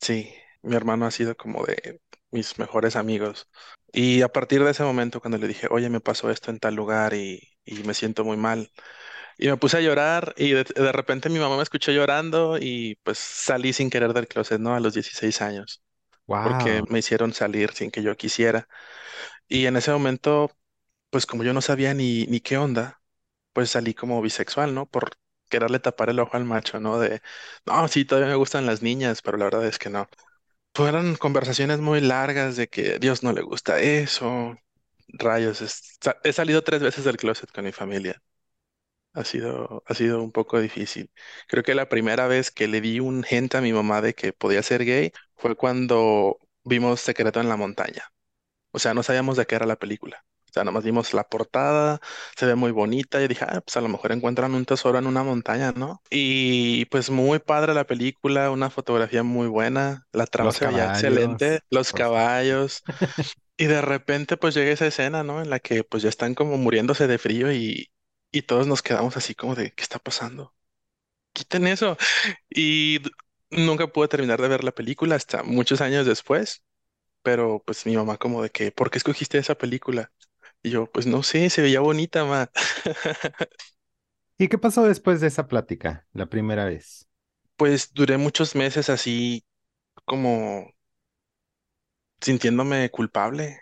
Sí, 0.00 0.34
mi 0.62 0.76
hermano 0.76 1.06
ha 1.06 1.10
sido 1.10 1.36
como 1.36 1.64
de 1.64 2.00
mis 2.30 2.58
mejores 2.58 2.96
amigos. 2.96 3.48
Y 3.92 4.22
a 4.22 4.28
partir 4.28 4.62
de 4.64 4.70
ese 4.72 4.82
momento, 4.82 5.20
cuando 5.20 5.38
le 5.38 5.48
dije, 5.48 5.68
oye, 5.70 5.88
me 5.88 6.00
pasó 6.00 6.30
esto 6.30 6.50
en 6.50 6.58
tal 6.58 6.74
lugar 6.74 7.14
y, 7.14 7.40
y 7.64 7.82
me 7.84 7.94
siento 7.94 8.24
muy 8.24 8.36
mal, 8.36 8.70
y 9.38 9.48
me 9.48 9.58
puse 9.58 9.78
a 9.78 9.82
llorar 9.82 10.34
y 10.38 10.52
de, 10.52 10.64
de 10.64 10.92
repente 10.92 11.30
mi 11.30 11.40
mamá 11.40 11.58
me 11.58 11.64
escuchó 11.64 11.92
llorando 11.92 12.58
y 12.60 12.96
pues 13.04 13.18
salí 13.18 13.74
sin 13.74 13.90
querer 13.90 14.14
del 14.14 14.28
closet, 14.28 14.60
¿no? 14.60 14.74
A 14.76 14.80
los 14.80 14.94
16 14.94 15.42
años, 15.42 15.83
porque 16.42 16.82
Wow, 16.82 16.88
me 16.88 16.98
hicieron 17.00 17.32
salir 17.34 17.72
sin 17.72 17.90
que 17.90 18.02
yo 18.02 18.16
quisiera. 18.16 18.68
Y 19.48 19.66
en 19.66 19.76
ese 19.76 19.92
momento, 19.92 20.50
pues 21.10 21.26
como 21.26 21.44
yo 21.44 21.52
no 21.54 21.60
sabía 21.62 21.94
ni, 21.94 22.26
ni 22.26 22.40
qué 22.40 22.58
onda, 22.58 23.02
pues 23.52 23.70
salí 23.70 23.94
como 23.94 24.22
bisexual, 24.22 24.74
¿no? 24.74 24.86
Por 24.88 25.12
quererle 25.50 25.78
tapar 25.80 26.10
el 26.10 26.20
ojo 26.20 26.36
al 26.36 26.44
macho, 26.44 26.80
¿no? 26.80 26.98
De, 27.00 27.22
no, 27.66 27.88
sí, 27.88 28.04
todavía 28.04 28.30
me 28.30 28.36
gustan 28.36 28.66
las 28.66 28.82
niñas, 28.82 29.22
pero 29.22 29.38
la 29.38 29.44
verdad 29.46 29.66
es 29.66 29.78
que 29.78 29.90
no. 29.90 30.08
Fueron 30.74 31.16
conversaciones 31.16 31.80
muy 31.80 32.00
largas 32.00 32.56
de 32.56 32.68
que 32.68 32.98
Dios 32.98 33.22
no 33.22 33.32
le 33.32 33.42
gusta 33.42 33.80
eso. 33.80 34.56
Rayos, 35.08 35.62
es- 35.62 35.98
sa- 36.02 36.18
he 36.24 36.32
salido 36.32 36.62
tres 36.64 36.82
veces 36.82 37.04
del 37.04 37.16
closet 37.18 37.50
con 37.52 37.64
mi 37.64 37.72
familia. 37.72 38.22
Ha 39.12 39.24
sido, 39.24 39.84
ha 39.86 39.94
sido 39.94 40.22
un 40.22 40.32
poco 40.32 40.60
difícil. 40.60 41.10
Creo 41.48 41.62
que 41.62 41.74
la 41.76 41.88
primera 41.88 42.26
vez 42.26 42.50
que 42.50 42.66
le 42.66 42.80
di 42.80 42.98
un 43.00 43.24
hint 43.28 43.54
a 43.54 43.60
mi 43.60 43.72
mamá 43.72 44.00
de 44.02 44.14
que 44.14 44.32
podía 44.32 44.62
ser 44.62 44.84
gay 44.84 45.12
fue 45.36 45.56
cuando 45.56 46.38
vimos 46.64 47.00
Secreto 47.00 47.40
en 47.40 47.48
la 47.48 47.56
Montaña. 47.56 48.04
O 48.72 48.78
sea, 48.78 48.94
no 48.94 49.02
sabíamos 49.02 49.36
de 49.36 49.46
qué 49.46 49.54
era 49.56 49.66
la 49.66 49.76
película. 49.76 50.24
O 50.50 50.52
sea, 50.54 50.64
nomás 50.64 50.84
vimos 50.84 51.14
la 51.14 51.24
portada, 51.28 52.00
se 52.36 52.46
ve 52.46 52.54
muy 52.54 52.70
bonita 52.72 53.22
y 53.22 53.28
dije, 53.28 53.44
ah, 53.48 53.60
pues 53.64 53.76
a 53.76 53.80
lo 53.80 53.88
mejor 53.88 54.12
encuentran 54.12 54.54
un 54.54 54.64
tesoro 54.66 54.98
en 54.98 55.06
una 55.06 55.24
montaña, 55.24 55.72
¿no? 55.72 56.00
Y 56.10 56.84
pues 56.86 57.10
muy 57.10 57.40
padre 57.40 57.74
la 57.74 57.84
película, 57.86 58.50
una 58.52 58.70
fotografía 58.70 59.22
muy 59.24 59.48
buena, 59.48 60.06
la 60.12 60.26
trama 60.26 60.52
se 60.54 60.66
veía 60.66 60.86
excelente, 60.86 61.60
los 61.70 61.92
por 61.92 62.04
caballos. 62.04 62.82
Y 63.56 63.66
de 63.66 63.80
repente 63.82 64.36
pues 64.36 64.54
llega 64.54 64.72
esa 64.72 64.86
escena, 64.86 65.22
¿no? 65.22 65.40
En 65.42 65.50
la 65.50 65.60
que 65.60 65.84
pues 65.84 66.02
ya 66.02 66.08
están 66.08 66.34
como 66.34 66.56
muriéndose 66.58 67.06
de 67.06 67.18
frío 67.18 67.52
y, 67.52 67.88
y 68.32 68.42
todos 68.42 68.66
nos 68.66 68.82
quedamos 68.82 69.16
así 69.16 69.34
como 69.34 69.54
de, 69.54 69.72
¿qué 69.72 69.82
está 69.82 69.98
pasando? 69.98 70.54
Quiten 71.32 71.66
eso. 71.66 71.96
Y 72.50 73.00
nunca 73.56 73.86
pude 73.88 74.08
terminar 74.08 74.40
de 74.40 74.48
ver 74.48 74.64
la 74.64 74.72
película 74.72 75.16
hasta 75.16 75.42
muchos 75.42 75.80
años 75.80 76.06
después, 76.06 76.64
pero 77.22 77.62
pues 77.66 77.86
mi 77.86 77.96
mamá 77.96 78.18
como 78.18 78.42
de 78.42 78.50
que, 78.50 78.72
¿por 78.72 78.90
qué 78.90 78.98
escogiste 78.98 79.38
esa 79.38 79.56
película? 79.56 80.12
Y 80.62 80.70
yo, 80.70 80.86
pues 80.92 81.06
no 81.06 81.22
sé, 81.24 81.50
se 81.50 81.62
veía 81.62 81.80
bonita, 81.80 82.24
ma. 82.26 82.50
¿Y 84.38 84.48
qué 84.48 84.58
pasó 84.58 84.84
después 84.84 85.20
de 85.20 85.26
esa 85.28 85.48
plática, 85.48 86.06
la 86.12 86.26
primera 86.26 86.64
vez? 86.64 87.08
Pues 87.56 87.92
duré 87.94 88.16
muchos 88.18 88.54
meses 88.54 88.88
así 88.90 89.44
como 90.06 90.70
sintiéndome 92.20 92.90
culpable, 92.90 93.60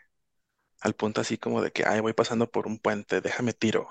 al 0.81 0.95
punto 0.95 1.21
así 1.23 1.39
como 1.39 1.63
de 1.63 1.73
que, 1.73 1.85
ay, 1.87 2.01
voy 2.01 2.15
pasando 2.15 2.51
por 2.51 2.67
un 2.69 2.79
puente, 2.81 3.21
déjame 3.23 3.53
tiro. 3.55 3.89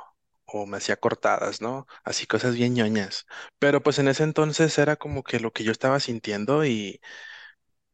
O 0.54 0.66
me 0.68 0.78
hacía 0.78 0.98
cortadas, 0.98 1.62
¿no? 1.62 1.88
Así 2.04 2.28
cosas 2.28 2.56
bien 2.56 2.74
ñoñas. 2.76 3.26
Pero 3.60 3.82
pues 3.84 4.00
en 4.00 4.08
ese 4.10 4.24
entonces 4.24 4.78
era 4.78 4.96
como 4.98 5.24
que 5.24 5.40
lo 5.40 5.54
que 5.54 5.64
yo 5.64 5.72
estaba 5.72 6.00
sintiendo 6.00 6.66
y, 6.66 7.02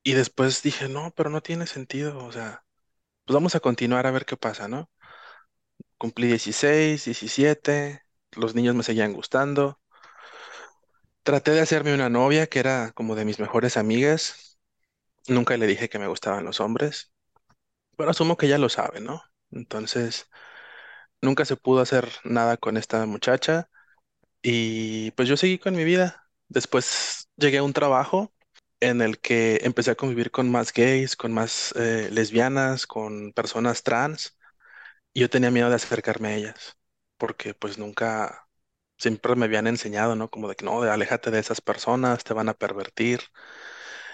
y 0.04 0.14
después 0.14 0.64
dije, 0.64 0.90
no, 0.90 1.14
pero 1.16 1.30
no 1.30 1.42
tiene 1.42 1.68
sentido. 1.68 2.20
O 2.26 2.32
sea, 2.32 2.66
pues 3.26 3.36
vamos 3.36 3.56
a 3.56 3.60
continuar 3.62 4.08
a 4.08 4.12
ver 4.12 4.26
qué 4.26 4.38
pasa, 4.38 4.68
¿no? 4.70 4.92
Cumplí 6.00 6.28
16, 6.28 7.06
17, 7.06 8.02
los 8.32 8.56
niños 8.56 8.74
me 8.76 8.82
seguían 8.84 9.14
gustando. 9.14 9.80
Traté 11.24 11.52
de 11.52 11.60
hacerme 11.62 11.94
una 11.94 12.10
novia 12.10 12.48
que 12.48 12.60
era 12.60 12.92
como 12.94 13.16
de 13.16 13.26
mis 13.26 13.40
mejores 13.40 13.78
amigas. 13.78 14.58
Nunca 15.28 15.58
le 15.58 15.68
dije 15.68 15.90
que 15.90 16.00
me 16.00 16.08
gustaban 16.08 16.46
los 16.46 16.60
hombres, 16.62 17.14
pero 17.98 18.12
asumo 18.12 18.38
que 18.38 18.48
ya 18.50 18.58
lo 18.60 18.70
sabe, 18.70 19.02
¿no? 19.02 19.24
Entonces, 19.52 20.30
nunca 21.22 21.46
se 21.46 21.56
pudo 21.58 21.82
hacer 21.82 22.10
nada 22.24 22.58
con 22.58 22.78
esta 22.78 23.06
muchacha 23.06 23.70
y 24.42 25.12
pues 25.12 25.30
yo 25.30 25.38
seguí 25.38 25.60
con 25.60 25.76
mi 25.76 25.84
vida. 25.86 26.26
Después 26.50 27.30
llegué 27.38 27.60
a 27.60 27.64
un 27.64 27.74
trabajo 27.74 28.34
en 28.82 29.02
el 29.02 29.20
que 29.20 29.62
empecé 29.64 29.92
a 29.92 29.96
convivir 29.96 30.32
con 30.32 30.52
más 30.52 30.74
gays, 30.74 31.16
con 31.16 31.34
más 31.34 31.74
eh, 31.78 32.10
lesbianas, 32.12 32.88
con 32.88 33.34
personas 33.34 33.84
trans 33.84 34.38
y 35.14 35.22
yo 35.22 35.30
tenía 35.30 35.52
miedo 35.52 35.70
de 35.70 35.76
acercarme 35.76 36.30
a 36.30 36.36
ellas 36.36 36.78
porque 37.18 37.54
pues 37.54 37.78
nunca, 37.78 38.48
siempre 38.98 39.36
me 39.36 39.46
habían 39.46 39.68
enseñado, 39.68 40.16
¿no? 40.16 40.30
Como 40.30 40.48
de 40.50 40.56
que 40.56 40.66
no, 40.66 40.82
de 40.82 40.92
aléjate 40.92 41.32
de 41.32 41.40
esas 41.40 41.62
personas, 41.62 42.24
te 42.24 42.34
van 42.34 42.50
a 42.50 42.54
pervertir. 42.56 43.22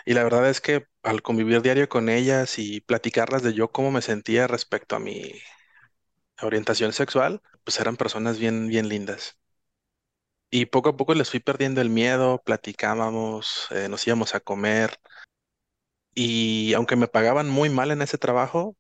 Y 0.05 0.13
la 0.13 0.23
verdad 0.23 0.49
es 0.49 0.61
que 0.61 0.87
al 1.03 1.21
convivir 1.21 1.61
diario 1.61 1.89
con 1.89 2.09
ellas 2.09 2.59
y 2.59 2.81
platicarlas 2.81 3.43
de 3.43 3.53
yo 3.53 3.71
cómo 3.71 3.91
me 3.91 4.01
sentía 4.01 4.47
respecto 4.47 4.95
a 4.95 4.99
mi 4.99 5.31
orientación 6.41 6.93
sexual, 6.93 7.41
pues 7.63 7.79
eran 7.79 7.97
personas 7.97 8.39
bien, 8.39 8.67
bien 8.67 8.89
lindas. 8.89 9.37
Y 10.49 10.67
poco 10.67 10.89
a 10.89 10.95
poco 10.97 11.13
les 11.15 11.29
fui 11.29 11.39
perdiendo 11.41 11.81
el 11.81 11.89
miedo, 11.89 12.41
platicábamos, 12.45 13.67
eh, 13.71 13.89
nos 13.89 14.05
íbamos 14.07 14.35
a 14.35 14.39
comer. 14.39 14.97
Y 16.15 16.73
aunque 16.73 16.95
me 16.95 17.07
pagaban 17.07 17.49
muy 17.49 17.69
mal 17.69 17.91
en 17.91 18.01
ese 18.01 18.17
trabajo, 18.17 18.75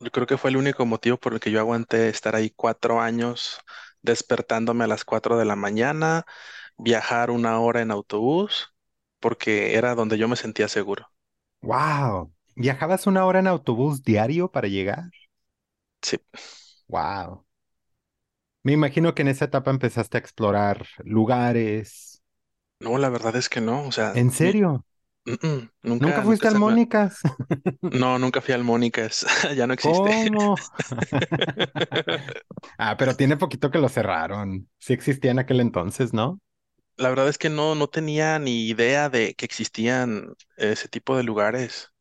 yo 0.00 0.10
creo 0.10 0.26
que 0.26 0.38
fue 0.38 0.50
el 0.50 0.56
único 0.56 0.86
motivo 0.86 1.18
por 1.18 1.34
el 1.34 1.40
que 1.40 1.50
yo 1.50 1.60
aguanté 1.60 2.08
estar 2.08 2.34
ahí 2.36 2.50
cuatro 2.50 3.00
años 3.00 3.58
despertándome 4.02 4.84
a 4.84 4.86
las 4.86 5.04
cuatro 5.04 5.36
de 5.38 5.44
la 5.44 5.56
mañana, 5.56 6.24
viajar 6.78 7.30
una 7.30 7.60
hora 7.60 7.82
en 7.82 7.90
autobús, 7.92 8.74
porque 9.20 9.76
era 9.76 9.94
donde 9.96 10.18
yo 10.18 10.28
me 10.28 10.36
sentía 10.36 10.68
seguro. 10.68 11.10
¡Wow! 11.62 12.32
¿Viajabas 12.56 13.06
una 13.06 13.24
hora 13.24 13.38
en 13.38 13.46
autobús 13.46 14.02
diario 14.02 14.50
para 14.50 14.66
llegar? 14.68 15.04
Sí. 16.02 16.18
¡Wow! 16.88 17.44
Me 18.62 18.72
imagino 18.72 19.14
que 19.14 19.22
en 19.22 19.28
esa 19.28 19.46
etapa 19.46 19.70
empezaste 19.70 20.16
a 20.16 20.20
explorar 20.20 20.86
lugares. 21.04 22.22
No, 22.80 22.98
la 22.98 23.08
verdad 23.08 23.36
es 23.36 23.48
que 23.48 23.60
no, 23.60 23.86
o 23.86 23.92
sea, 23.92 24.20
¿En 24.20 24.30
serio? 24.30 24.84
¿Nunca 25.82 26.22
nunca, 26.22 26.22
nunca 26.22 26.22
fuiste 26.22 26.48
al. 26.48 26.56
Mónicas? 26.56 27.20
No, 27.80 28.18
nunca 28.18 28.40
fui 28.40 28.54
al 28.54 28.64
Mónicas, 28.64 29.26
ya 29.56 29.66
no 29.66 29.72
existe. 29.74 30.10
¿Cómo? 30.10 30.56
Ah, 32.78 32.96
pero 32.96 33.16
tiene 33.16 33.36
poquito 33.36 33.70
que 33.70 33.78
lo 33.78 33.88
cerraron. 33.88 34.68
Sí 34.78 34.92
existía 34.92 35.30
en 35.32 35.38
aquel 35.40 35.60
entonces, 35.60 36.12
¿no? 36.14 36.40
La 36.98 37.08
verdad 37.08 37.28
es 37.30 37.38
que 37.38 37.48
no, 37.48 37.74
no 37.74 37.88
tenía 37.88 38.38
ni 38.38 38.68
idea 38.68 39.08
de 39.08 39.34
que 39.34 39.46
existían 39.46 40.34
ese 40.58 40.86
tipo 40.88 41.16
de 41.16 41.22
lugares. 41.22 41.92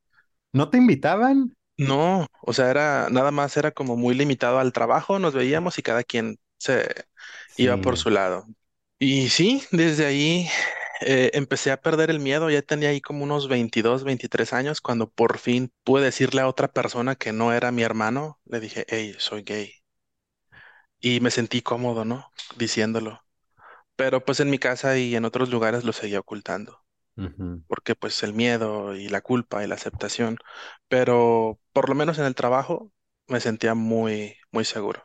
¿No 0.53 0.70
te 0.70 0.77
invitaban? 0.77 1.56
No, 1.77 2.25
o 2.41 2.53
sea, 2.53 2.72
era 2.72 3.07
nada 3.12 3.29
más 3.31 3.55
era 3.57 3.72
como 3.72 3.96
muy 3.96 4.15
limitado 4.15 4.57
al 4.60 4.74
trabajo, 4.74 5.19
nos 5.19 5.34
veíamos 5.36 5.77
y 5.77 5.84
cada 5.84 6.03
quien 6.03 6.39
se 6.57 7.05
iba 7.55 7.79
por 7.79 7.98
Sí. 7.98 8.00
su 8.00 8.10
lado. 8.10 8.48
Y 9.00 9.29
sí, 9.29 9.63
desde 9.72 10.05
ahí 10.07 10.50
eh, 11.01 11.31
empecé 11.34 11.72
a 11.72 11.81
perder 11.81 12.10
el 12.10 12.19
miedo, 12.19 12.50
ya 12.50 12.62
tenía 12.63 12.89
ahí 12.89 13.01
como 13.01 13.24
unos 13.24 13.48
22, 13.48 14.03
23 14.03 14.53
años, 14.53 14.81
cuando 14.81 15.10
por 15.12 15.38
fin 15.39 15.72
pude 15.84 16.05
decirle 16.05 16.41
a 16.41 16.48
otra 16.48 16.69
persona 16.69 17.15
que 17.15 17.31
no 17.34 17.53
era 17.53 17.72
mi 17.72 17.84
hermano, 17.84 18.39
le 18.46 18.60
dije, 18.60 18.86
hey, 18.89 19.15
soy 19.19 19.43
gay. 19.43 19.74
Y 21.00 21.22
me 21.22 21.31
sentí 21.31 21.63
cómodo, 21.63 22.05
¿no? 22.05 22.31
Diciéndolo. 22.55 23.24
Pero 23.98 24.25
pues 24.25 24.39
en 24.41 24.50
mi 24.51 24.60
casa 24.60 24.98
y 24.98 25.15
en 25.15 25.25
otros 25.25 25.50
lugares 25.50 25.84
lo 25.86 25.93
seguía 25.93 26.19
ocultando. 26.22 26.84
Porque 27.67 27.95
pues 27.95 28.24
el 28.24 28.33
miedo 28.33 28.95
y 28.95 29.09
la 29.09 29.21
culpa 29.21 29.63
y 29.63 29.67
la 29.67 29.75
aceptación, 29.75 30.38
pero 30.88 31.59
por 31.74 31.89
lo 31.89 31.95
menos 31.95 32.17
en 32.19 32.25
el 32.25 32.36
trabajo 32.36 32.91
me 33.27 33.39
sentía 33.41 33.74
muy, 33.75 34.38
muy 34.51 34.65
seguro. 34.65 35.03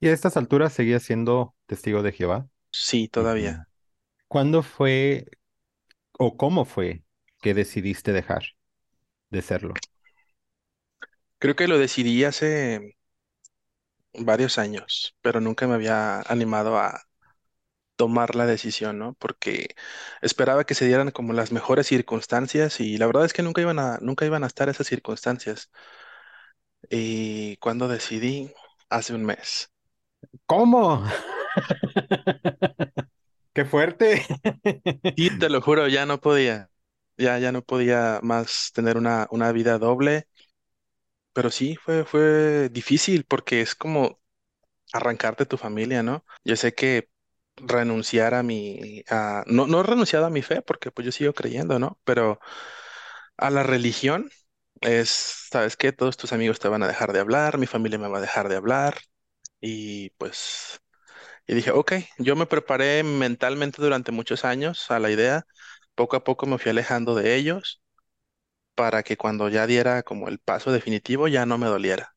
¿Y 0.00 0.08
a 0.08 0.12
estas 0.12 0.36
alturas 0.36 0.72
seguías 0.74 1.02
siendo 1.02 1.54
testigo 1.66 2.02
de 2.02 2.12
Jehová? 2.12 2.46
Sí, 2.70 3.08
todavía. 3.08 3.68
¿Cuándo 4.28 4.62
fue 4.62 5.26
o 6.18 6.36
cómo 6.36 6.64
fue 6.66 7.04
que 7.42 7.54
decidiste 7.54 8.12
dejar 8.12 8.44
de 9.30 9.42
serlo? 9.42 9.84
Creo 11.38 11.56
que 11.56 11.68
lo 11.68 11.78
decidí 11.78 12.24
hace 12.24 12.96
varios 14.14 14.58
años, 14.58 15.16
pero 15.22 15.40
nunca 15.40 15.66
me 15.66 15.74
había 15.74 16.20
animado 16.22 16.78
a 16.78 17.02
tomar 17.96 18.34
la 18.36 18.46
decisión, 18.46 18.98
¿no? 18.98 19.14
Porque 19.14 19.74
esperaba 20.22 20.64
que 20.64 20.74
se 20.74 20.86
dieran 20.86 21.10
como 21.10 21.32
las 21.32 21.52
mejores 21.52 21.86
circunstancias 21.88 22.80
y 22.80 22.98
la 22.98 23.06
verdad 23.06 23.24
es 23.24 23.32
que 23.32 23.42
nunca 23.42 23.60
iban 23.62 23.78
a, 23.78 23.98
nunca 24.00 24.26
iban 24.26 24.44
a 24.44 24.46
estar 24.48 24.68
esas 24.68 24.86
circunstancias. 24.88 25.70
Y 26.90 27.56
cuando 27.58 27.88
decidí, 27.88 28.52
hace 28.88 29.14
un 29.14 29.24
mes. 29.24 29.70
¿Cómo? 30.46 31.04
¡Qué 33.54 33.64
fuerte! 33.64 34.24
Y 35.14 35.30
te 35.38 35.48
lo 35.50 35.60
juro, 35.60 35.88
ya 35.88 36.06
no 36.06 36.20
podía. 36.20 36.70
Ya, 37.18 37.38
ya 37.38 37.52
no 37.52 37.62
podía 37.62 38.20
más 38.22 38.72
tener 38.74 38.96
una, 38.96 39.26
una 39.30 39.52
vida 39.52 39.78
doble, 39.78 40.26
pero 41.32 41.50
sí 41.50 41.76
fue, 41.76 42.04
fue 42.04 42.68
difícil 42.70 43.24
porque 43.24 43.60
es 43.62 43.74
como 43.74 44.20
arrancarte 44.94 45.46
tu 45.46 45.58
familia, 45.58 46.04
¿no? 46.04 46.26
Yo 46.44 46.56
sé 46.56 46.74
que 46.74 47.10
renunciar 47.56 48.34
a 48.34 48.42
mi, 48.42 49.02
a, 49.10 49.44
no, 49.46 49.66
no 49.66 49.80
he 49.80 49.82
renunciado 49.84 50.26
a 50.26 50.30
mi 50.30 50.42
fe 50.42 50.62
porque 50.62 50.90
pues 50.90 51.04
yo 51.06 51.12
sigo 51.12 51.32
creyendo, 51.34 51.78
¿no? 51.78 51.98
Pero 52.04 52.40
a 53.36 53.50
la 53.50 53.62
religión 53.62 54.30
es, 54.80 55.10
¿sabes 55.50 55.76
qué? 55.76 55.92
Todos 55.92 56.16
tus 56.16 56.32
amigos 56.32 56.58
te 56.60 56.68
van 56.68 56.82
a 56.82 56.88
dejar 56.88 57.12
de 57.12 57.20
hablar, 57.20 57.58
mi 57.58 57.66
familia 57.66 57.98
me 57.98 58.08
va 58.08 58.18
a 58.18 58.20
dejar 58.20 58.48
de 58.48 58.56
hablar 58.56 58.98
y 59.60 60.10
pues, 60.12 60.80
y 61.46 61.54
dije, 61.54 61.70
ok, 61.72 61.94
yo 62.18 62.36
me 62.36 62.46
preparé 62.46 63.02
mentalmente 63.04 63.82
durante 63.82 64.12
muchos 64.12 64.44
años 64.46 64.90
a 64.90 64.98
la 65.00 65.10
idea, 65.10 65.46
poco 65.94 66.16
a 66.16 66.24
poco 66.24 66.46
me 66.46 66.58
fui 66.58 66.70
alejando 66.72 67.14
de 67.14 67.36
ellos 67.36 67.82
para 68.74 69.02
que 69.02 69.16
cuando 69.16 69.48
ya 69.48 69.66
diera 69.66 70.02
como 70.02 70.28
el 70.28 70.38
paso 70.40 70.72
definitivo 70.72 71.28
ya 71.28 71.46
no 71.46 71.58
me 71.58 71.66
doliera. 71.68 72.14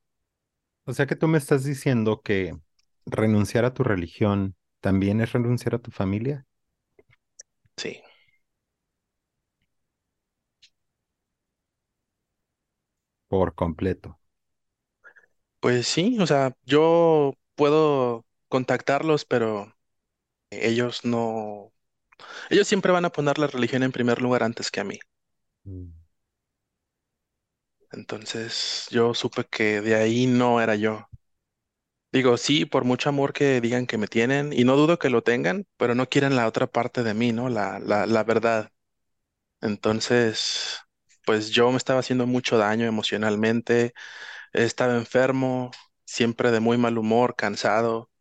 O 0.86 0.94
sea 0.94 1.06
que 1.08 1.16
tú 1.16 1.28
me 1.28 1.38
estás 1.38 1.64
diciendo 1.64 2.22
que 2.22 2.54
renunciar 3.06 3.66
a 3.66 3.74
tu 3.74 3.84
religión 3.84 4.56
también 4.86 5.20
es 5.22 5.34
renunciar 5.34 5.76
a 5.76 5.80
tu 5.80 5.92
familia 5.92 6.46
Sí, 7.78 8.02
por 13.28 13.54
completo. 13.54 14.20
pues 15.60 15.88
sí, 15.88 16.18
o 16.20 16.28
sea, 16.28 16.56
yo 16.64 17.34
puedo 17.56 18.26
contactarlos, 18.48 19.26
pero 19.26 19.76
ellos 20.52 21.06
no, 21.06 21.74
ellos 22.50 22.68
siempre 22.68 22.92
van 22.94 23.06
a 23.06 23.12
poner 23.12 23.40
la 23.40 23.48
religión 23.48 23.84
en 23.84 23.92
primer 23.94 24.22
lugar 24.22 24.44
antes 24.44 24.72
que 24.72 24.82
a 24.82 24.84
mí. 24.86 25.00
Mm. 25.68 25.92
Entonces 27.92 28.86
yo 28.92 29.16
supe 29.16 29.46
que 29.46 29.82
de 29.82 29.96
ahí 29.96 30.28
no 30.28 30.62
era 30.62 30.76
yo. 30.76 31.08
Digo, 32.16 32.38
sí, 32.38 32.66
por 32.66 32.86
mucho 32.86 33.10
amor 33.10 33.34
que 33.34 33.60
digan 33.60 33.88
que 33.88 33.98
me 33.98 34.08
tienen, 34.08 34.54
y 34.54 34.64
no 34.64 34.78
dudo 34.78 34.98
que 35.00 35.10
lo 35.10 35.22
tengan, 35.24 35.68
pero 35.78 35.96
no 35.96 36.08
quieren 36.08 36.36
la 36.38 36.48
otra 36.48 36.66
parte 36.68 37.04
de 37.04 37.14
mí, 37.14 37.34
¿no? 37.34 37.50
La, 37.50 37.78
la, 37.80 38.24
verdad. 38.24 38.72
Entonces, 39.62 40.80
pues 41.26 41.50
yo 41.52 41.72
me 41.72 41.78
estaba 41.78 42.00
haciendo 42.02 42.28
mucho 42.28 42.58
daño 42.58 42.86
emocionalmente 42.88 43.94
Estaba 44.54 44.96
enfermo, 44.98 45.72
siempre 46.06 46.52
de 46.52 46.60
muy 46.62 46.78
mal 46.78 46.98
humor, 47.00 47.36
cansado, 47.38 48.12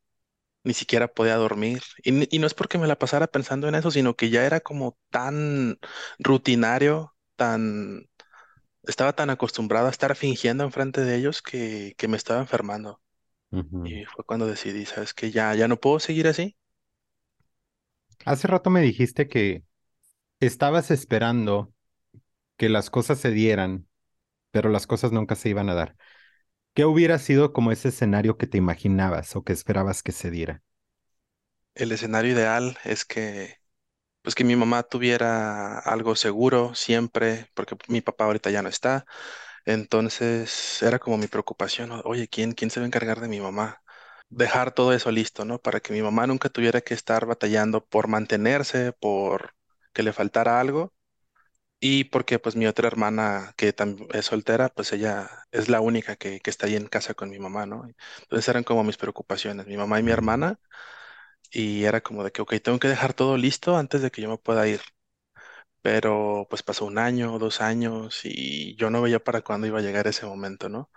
ni 0.65 0.75
siquiera 0.75 1.09
podía 1.09 1.37
dormir. 1.37 1.83
Y, 2.05 2.35
y 2.37 2.41
no 2.41 2.47
es 2.49 2.55
porque 2.55 2.79
me 2.79 2.89
la 2.89 2.99
pasara 2.99 3.29
pensando 3.29 3.69
en 3.69 3.77
eso, 3.77 3.91
sino 3.93 4.17
que 4.17 4.31
ya 4.31 4.47
era 4.47 4.61
como 4.61 4.99
tan 5.11 5.79
rutinario, 6.21 7.17
tan, 7.37 8.09
estaba 8.85 9.15
tan 9.15 9.31
acostumbrado 9.31 9.89
a 9.89 9.91
estar 9.93 10.17
fingiendo 10.17 10.65
enfrente 10.65 11.03
de 11.03 11.17
ellos 11.17 11.43
que, 11.43 11.95
que 11.99 12.09
me 12.09 12.17
estaba 12.19 12.41
enfermando. 12.43 13.03
Ujú. 13.55 13.83
Y 13.85 14.05
fue 14.07 14.25
cuando 14.25 14.47
decidí, 14.47 14.87
¿sabes 14.87 15.15
qué? 15.15 15.31
Ya, 15.31 15.55
ya 15.55 15.69
no 15.69 15.79
puedo 15.81 16.01
seguir 16.01 16.29
así. 16.29 16.57
Hace 18.27 18.49
rato 18.49 18.71
me 18.71 18.81
dijiste 18.83 19.29
que 19.29 19.65
estabas 20.41 20.91
esperando 20.93 21.73
que 22.59 22.69
las 22.71 22.91
cosas 22.91 23.21
se 23.21 23.31
dieran, 23.33 23.89
pero 24.53 24.71
las 24.71 24.87
cosas 24.89 25.13
nunca 25.13 25.35
se 25.37 25.51
iban 25.51 25.69
a 25.71 25.75
dar. 25.75 25.97
¿Qué 26.75 26.85
hubiera 26.87 27.19
sido 27.21 27.53
como 27.53 27.73
ese 27.73 27.89
escenario 27.91 28.39
que 28.39 28.47
te 28.49 28.59
imaginabas 28.59 29.37
o 29.37 29.45
que 29.45 29.53
esperabas 29.55 30.03
que 30.05 30.13
se 30.13 30.31
diera? 30.33 30.63
El 31.75 31.93
escenario 31.93 32.33
ideal 32.33 32.79
es 32.85 33.05
que, 33.05 33.59
pues 34.23 34.35
que 34.37 34.45
mi 34.45 34.57
mamá 34.57 34.83
tuviera 34.85 35.79
algo 35.81 36.17
seguro 36.17 36.75
siempre, 36.75 37.51
porque 37.55 37.77
mi 37.89 38.01
papá 38.03 38.25
ahorita 38.27 38.51
ya 38.51 38.63
no 38.63 38.69
está. 38.71 39.07
Entonces 39.67 40.83
era 40.83 40.99
como 40.99 41.17
mi 41.19 41.27
preocupación, 41.27 41.89
¿no? 41.91 42.01
Oye, 42.05 42.29
¿quién, 42.29 42.53
quién 42.53 42.71
se 42.71 42.81
va 42.81 42.85
a 42.85 42.87
encargar 42.89 43.21
de 43.21 43.29
mi 43.29 43.41
mamá? 43.41 43.83
Dejar 44.29 44.73
todo 44.75 44.93
eso 44.93 45.11
listo, 45.11 45.45
¿no? 45.45 45.61
Para 45.61 45.81
que 45.81 45.93
mi 45.93 46.03
mamá 46.03 46.27
nunca 46.27 46.49
tuviera 46.51 46.81
que 46.81 46.95
estar 46.95 47.27
batallando 47.27 47.85
por 47.87 48.09
mantenerse, 48.09 48.93
por 48.93 49.55
que 49.93 50.03
le 50.03 50.13
faltara 50.13 50.61
algo. 50.61 50.93
Y 51.81 52.05
porque 52.05 52.39
pues 52.39 52.57
mi 52.57 52.67
otra 52.67 52.89
hermana, 52.89 53.53
que 53.57 53.73
también 53.75 54.09
es 54.15 54.27
soltera, 54.27 54.71
pues 54.71 54.93
ella 54.93 55.29
es 55.53 55.69
la 55.69 55.81
única 55.83 56.17
que, 56.17 56.41
que 56.41 56.51
está 56.51 56.67
ahí 56.67 56.77
en 56.77 56.87
casa 56.89 57.15
con 57.15 57.31
mi 57.31 57.39
mamá, 57.39 57.67
¿no? 57.67 57.87
Entonces 58.23 58.49
eran 58.49 58.65
como 58.65 58.85
mis 58.85 58.97
preocupaciones, 58.97 59.67
mi 59.67 59.77
mamá 59.77 60.01
y 60.01 60.03
mi 60.03 60.11
hermana, 60.13 60.59
y 61.53 61.85
era 61.85 62.03
como 62.03 62.25
de 62.25 62.33
que, 62.33 62.43
ok, 62.43 62.55
tengo 62.63 62.79
que 62.81 62.89
dejar 62.89 63.15
todo 63.15 63.37
listo 63.39 63.77
antes 63.77 64.03
de 64.03 64.11
que 64.11 64.23
yo 64.23 64.31
me 64.31 64.39
pueda 64.39 64.67
ir. 64.69 64.81
Pero 65.85 66.49
pues 66.51 66.65
pasó 66.65 66.87
un 66.87 66.99
año, 66.99 67.39
dos 67.41 67.63
años, 67.63 68.23
y 68.25 68.77
yo 68.77 68.91
no 68.91 69.03
veía 69.03 69.25
para 69.25 69.43
cuándo 69.43 69.69
iba 69.69 69.81
a 69.81 69.83
llegar 69.83 70.09
ese 70.09 70.27
momento, 70.27 70.69
¿no? 70.71 70.91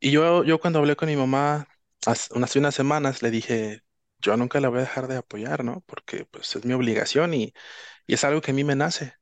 Y 0.00 0.10
yo, 0.12 0.44
yo 0.44 0.60
cuando 0.60 0.78
hablé 0.78 0.96
con 0.96 1.08
mi 1.08 1.16
mamá 1.16 1.68
hace 2.06 2.32
unas, 2.34 2.74
semanas, 2.74 3.22
le 3.22 3.30
dije, 3.30 3.82
yo 4.18 4.36
nunca 4.36 4.60
la 4.60 4.68
voy 4.68 4.78
a 4.78 4.80
dejar 4.82 5.08
de 5.08 5.16
apoyar, 5.18 5.64
¿no? 5.64 5.82
Porque 5.86 6.24
pues 6.26 6.54
es 6.56 6.64
mi 6.64 6.72
obligación 6.74 7.34
y, 7.34 7.52
y 8.06 8.14
es 8.14 8.24
algo 8.24 8.40
que 8.42 8.52
a 8.52 8.54
mí 8.54 8.64
me 8.64 8.76
nace. 8.76 9.14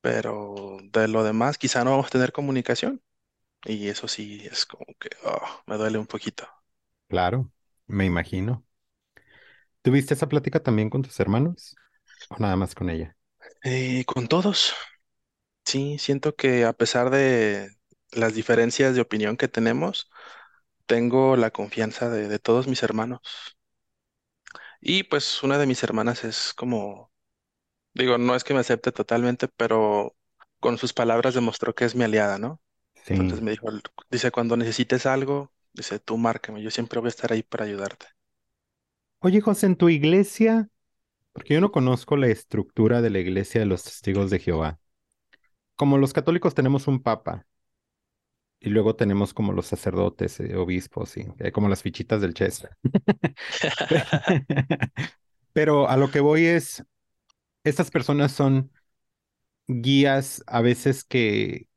Pero 0.00 0.78
de 0.82 1.08
lo 1.08 1.22
demás, 1.24 1.58
quizá 1.58 1.84
no 1.84 1.90
vamos 1.92 2.06
a 2.06 2.10
tener 2.10 2.32
comunicación. 2.32 3.02
Y 3.66 3.88
eso 3.88 4.08
sí 4.08 4.42
es 4.50 4.66
como 4.66 4.86
que 5.00 5.10
ah, 5.24 5.62
me 5.66 5.76
duele 5.78 5.98
un 5.98 6.06
poquito. 6.06 6.48
claro, 7.08 7.50
me 7.86 8.04
imagino. 8.06 8.64
¿Tuviste 9.82 10.14
esa 10.14 10.28
plática 10.28 10.62
también 10.62 10.90
con 10.90 11.02
tus 11.02 11.18
hermanos 11.20 11.76
o 12.28 12.36
nada 12.38 12.56
más 12.56 12.74
con 12.74 12.90
ella? 12.90 13.16
Eh, 13.64 14.04
con 14.06 14.26
todos, 14.28 14.74
sí, 15.64 15.98
siento 15.98 16.36
que 16.36 16.64
a 16.66 16.72
pesar 16.74 17.10
de 17.10 17.70
las 18.12 18.34
diferencias 18.34 18.94
de 18.94 19.02
opinión 19.02 19.36
que 19.36 19.48
tenemos, 19.48 20.10
tengo 20.86 21.36
la 21.36 21.50
confianza 21.52 22.10
de, 22.10 22.28
de 22.28 22.38
todos 22.40 22.68
mis 22.68 22.82
hermanos. 22.82 23.20
Y 24.80 25.04
pues 25.04 25.42
una 25.42 25.58
de 25.58 25.66
mis 25.66 25.82
hermanas 25.82 26.24
es 26.24 26.52
como, 26.54 27.12
digo, 27.94 28.18
no 28.18 28.34
es 28.36 28.44
que 28.44 28.54
me 28.54 28.60
acepte 28.60 28.92
totalmente, 28.92 29.48
pero 29.48 30.16
con 30.60 30.78
sus 30.78 30.92
palabras 30.92 31.34
demostró 31.34 31.74
que 31.76 31.84
es 31.84 31.94
mi 31.96 32.04
aliada, 32.04 32.38
¿no? 32.38 32.62
Entonces 33.08 33.40
Sí. 33.40 33.42
me 33.42 33.52
dijo, 33.52 33.68
dice, 34.10 34.30
cuando 34.32 34.56
necesites 34.58 35.06
algo, 35.06 35.52
dice, 35.74 35.98
tú 36.00 36.18
márcame, 36.18 36.62
yo 36.62 36.70
siempre 36.72 37.00
voy 37.00 37.08
a 37.08 37.10
estar 37.10 37.32
ahí 37.32 37.42
para 37.42 37.66
ayudarte. 37.66 38.06
Oye, 39.20 39.40
José, 39.40 39.66
en 39.66 39.76
tu 39.76 39.88
iglesia, 39.88 40.68
porque 41.32 41.54
yo 41.54 41.60
no 41.60 41.72
conozco 41.72 42.16
la 42.16 42.28
estructura 42.28 43.02
de 43.02 43.10
la 43.10 43.18
iglesia 43.20 43.60
de 43.60 43.66
los 43.66 43.84
testigos 43.84 44.30
de 44.30 44.38
Jehová. 44.38 44.80
Como 45.76 45.98
los 45.98 46.14
católicos 46.14 46.54
tenemos 46.54 46.88
un 46.88 47.02
papa 47.02 47.46
y 48.60 48.70
luego 48.70 48.94
tenemos 48.96 49.34
como 49.34 49.52
los 49.52 49.66
sacerdotes, 49.66 50.38
eh, 50.40 50.56
obispos 50.56 51.16
y 51.16 51.26
eh, 51.38 51.50
como 51.52 51.68
las 51.68 51.82
fichitas 51.82 52.20
del 52.20 52.34
chess. 52.34 52.66
Pero 55.52 55.88
a 55.88 55.96
lo 55.96 56.10
que 56.10 56.20
voy 56.20 56.46
es, 56.46 56.84
estas 57.64 57.92
personas 57.92 58.32
son 58.32 58.72
guías 59.68 60.42
a 60.46 60.60
veces 60.62 61.04
que, 61.04 61.68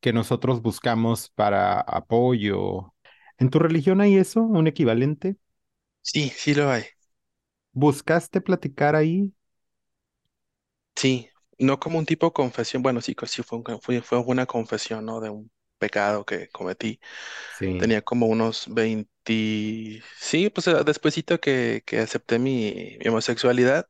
que 0.00 0.12
nosotros 0.12 0.62
buscamos 0.62 1.30
para 1.30 1.80
apoyo. 1.80 2.94
¿En 3.38 3.50
tu 3.50 3.58
religión 3.60 4.00
hay 4.00 4.16
eso, 4.16 4.42
un 4.42 4.66
equivalente? 4.68 5.36
Sí, 6.02 6.30
sí 6.36 6.54
lo 6.54 6.70
hay. 6.70 6.84
¿Buscaste 7.74 8.40
platicar 8.40 8.94
ahí? 8.96 9.32
Sí, 10.96 11.28
no 11.58 11.78
como 11.80 11.98
un 11.98 12.06
tipo 12.06 12.26
de 12.26 12.32
confesión, 12.32 12.82
bueno, 12.82 13.00
sí, 13.00 13.14
sí 13.26 13.42
fue, 13.42 13.58
un- 13.58 13.80
fue, 13.80 14.02
fue 14.02 14.18
una 14.20 14.46
confesión, 14.46 15.04
¿no? 15.04 15.20
De 15.20 15.30
un 15.30 15.50
pecado 15.78 16.24
que 16.24 16.48
cometí. 16.50 17.00
Sí, 17.48 17.68
Tenía 17.76 18.02
como 18.02 18.26
unos 18.26 18.66
20, 18.74 20.02
sí, 20.18 20.50
pues 20.50 20.68
eh, 20.68 20.84
despuesito 20.84 21.40
que, 21.40 21.82
que 21.86 22.00
acepté 22.00 22.38
mi, 22.38 22.98
mi 23.00 23.08
homosexualidad, 23.08 23.88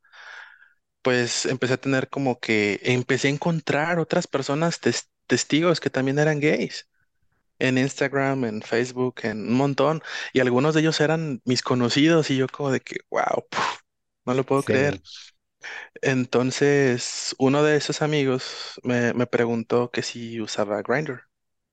pues 1.02 1.46
empecé 1.46 1.74
a 1.74 1.76
tener 1.80 2.08
como 2.08 2.38
que, 2.40 2.80
empecé 2.84 3.28
a 3.28 3.30
encontrar 3.32 3.98
otras 3.98 4.26
personas, 4.26 4.80
tes- 4.80 5.10
testigos 5.26 5.80
que 5.80 5.90
también 5.90 6.18
eran 6.18 6.40
gays. 6.40 6.88
En 7.62 7.79
Instagram, 7.79 8.44
en 8.44 8.62
Facebook, 8.62 9.16
en 9.25 9.40
un 9.48 9.55
montón, 9.55 10.03
y 10.33 10.40
algunos 10.40 10.75
de 10.75 10.81
ellos 10.83 11.01
eran 11.01 11.40
mis 11.44 11.62
conocidos, 11.62 12.31
y 12.31 12.37
yo 12.38 12.48
como 12.48 12.70
de 12.72 12.81
que, 12.81 12.96
wow, 13.11 13.44
no 14.27 14.35
lo 14.35 14.44
puedo 14.46 14.64
creer. 14.64 14.96
sí. 14.96 15.12
Entonces, 16.03 17.35
uno 17.38 17.62
de 17.62 17.77
esos 17.77 18.03
amigos 18.03 18.81
me, 18.83 19.12
me 19.14 19.27
preguntó 19.27 19.90
que 19.90 20.03
si 20.03 20.40
usaba 20.40 20.83
Grindr. 20.83 21.22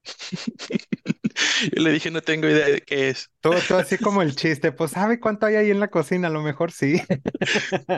Y 1.72 1.80
le 1.82 1.92
dije, 1.92 2.12
no 2.12 2.22
tengo 2.22 2.48
idea 2.48 2.70
de 2.70 2.82
qué 2.82 3.10
es. 3.10 3.32
Todo, 3.42 3.64
todo 3.66 3.78
así 3.78 3.98
como 4.00 4.22
el 4.22 4.36
chiste, 4.36 4.72
pues 4.74 4.92
¿sabe 4.92 5.20
cuánto 5.20 5.46
hay 5.46 5.56
ahí 5.56 5.72
en 5.72 5.80
la 5.80 5.90
cocina? 5.90 6.28
A 6.28 6.32
lo 6.32 6.42
mejor 6.42 6.72
sí. 6.72 7.02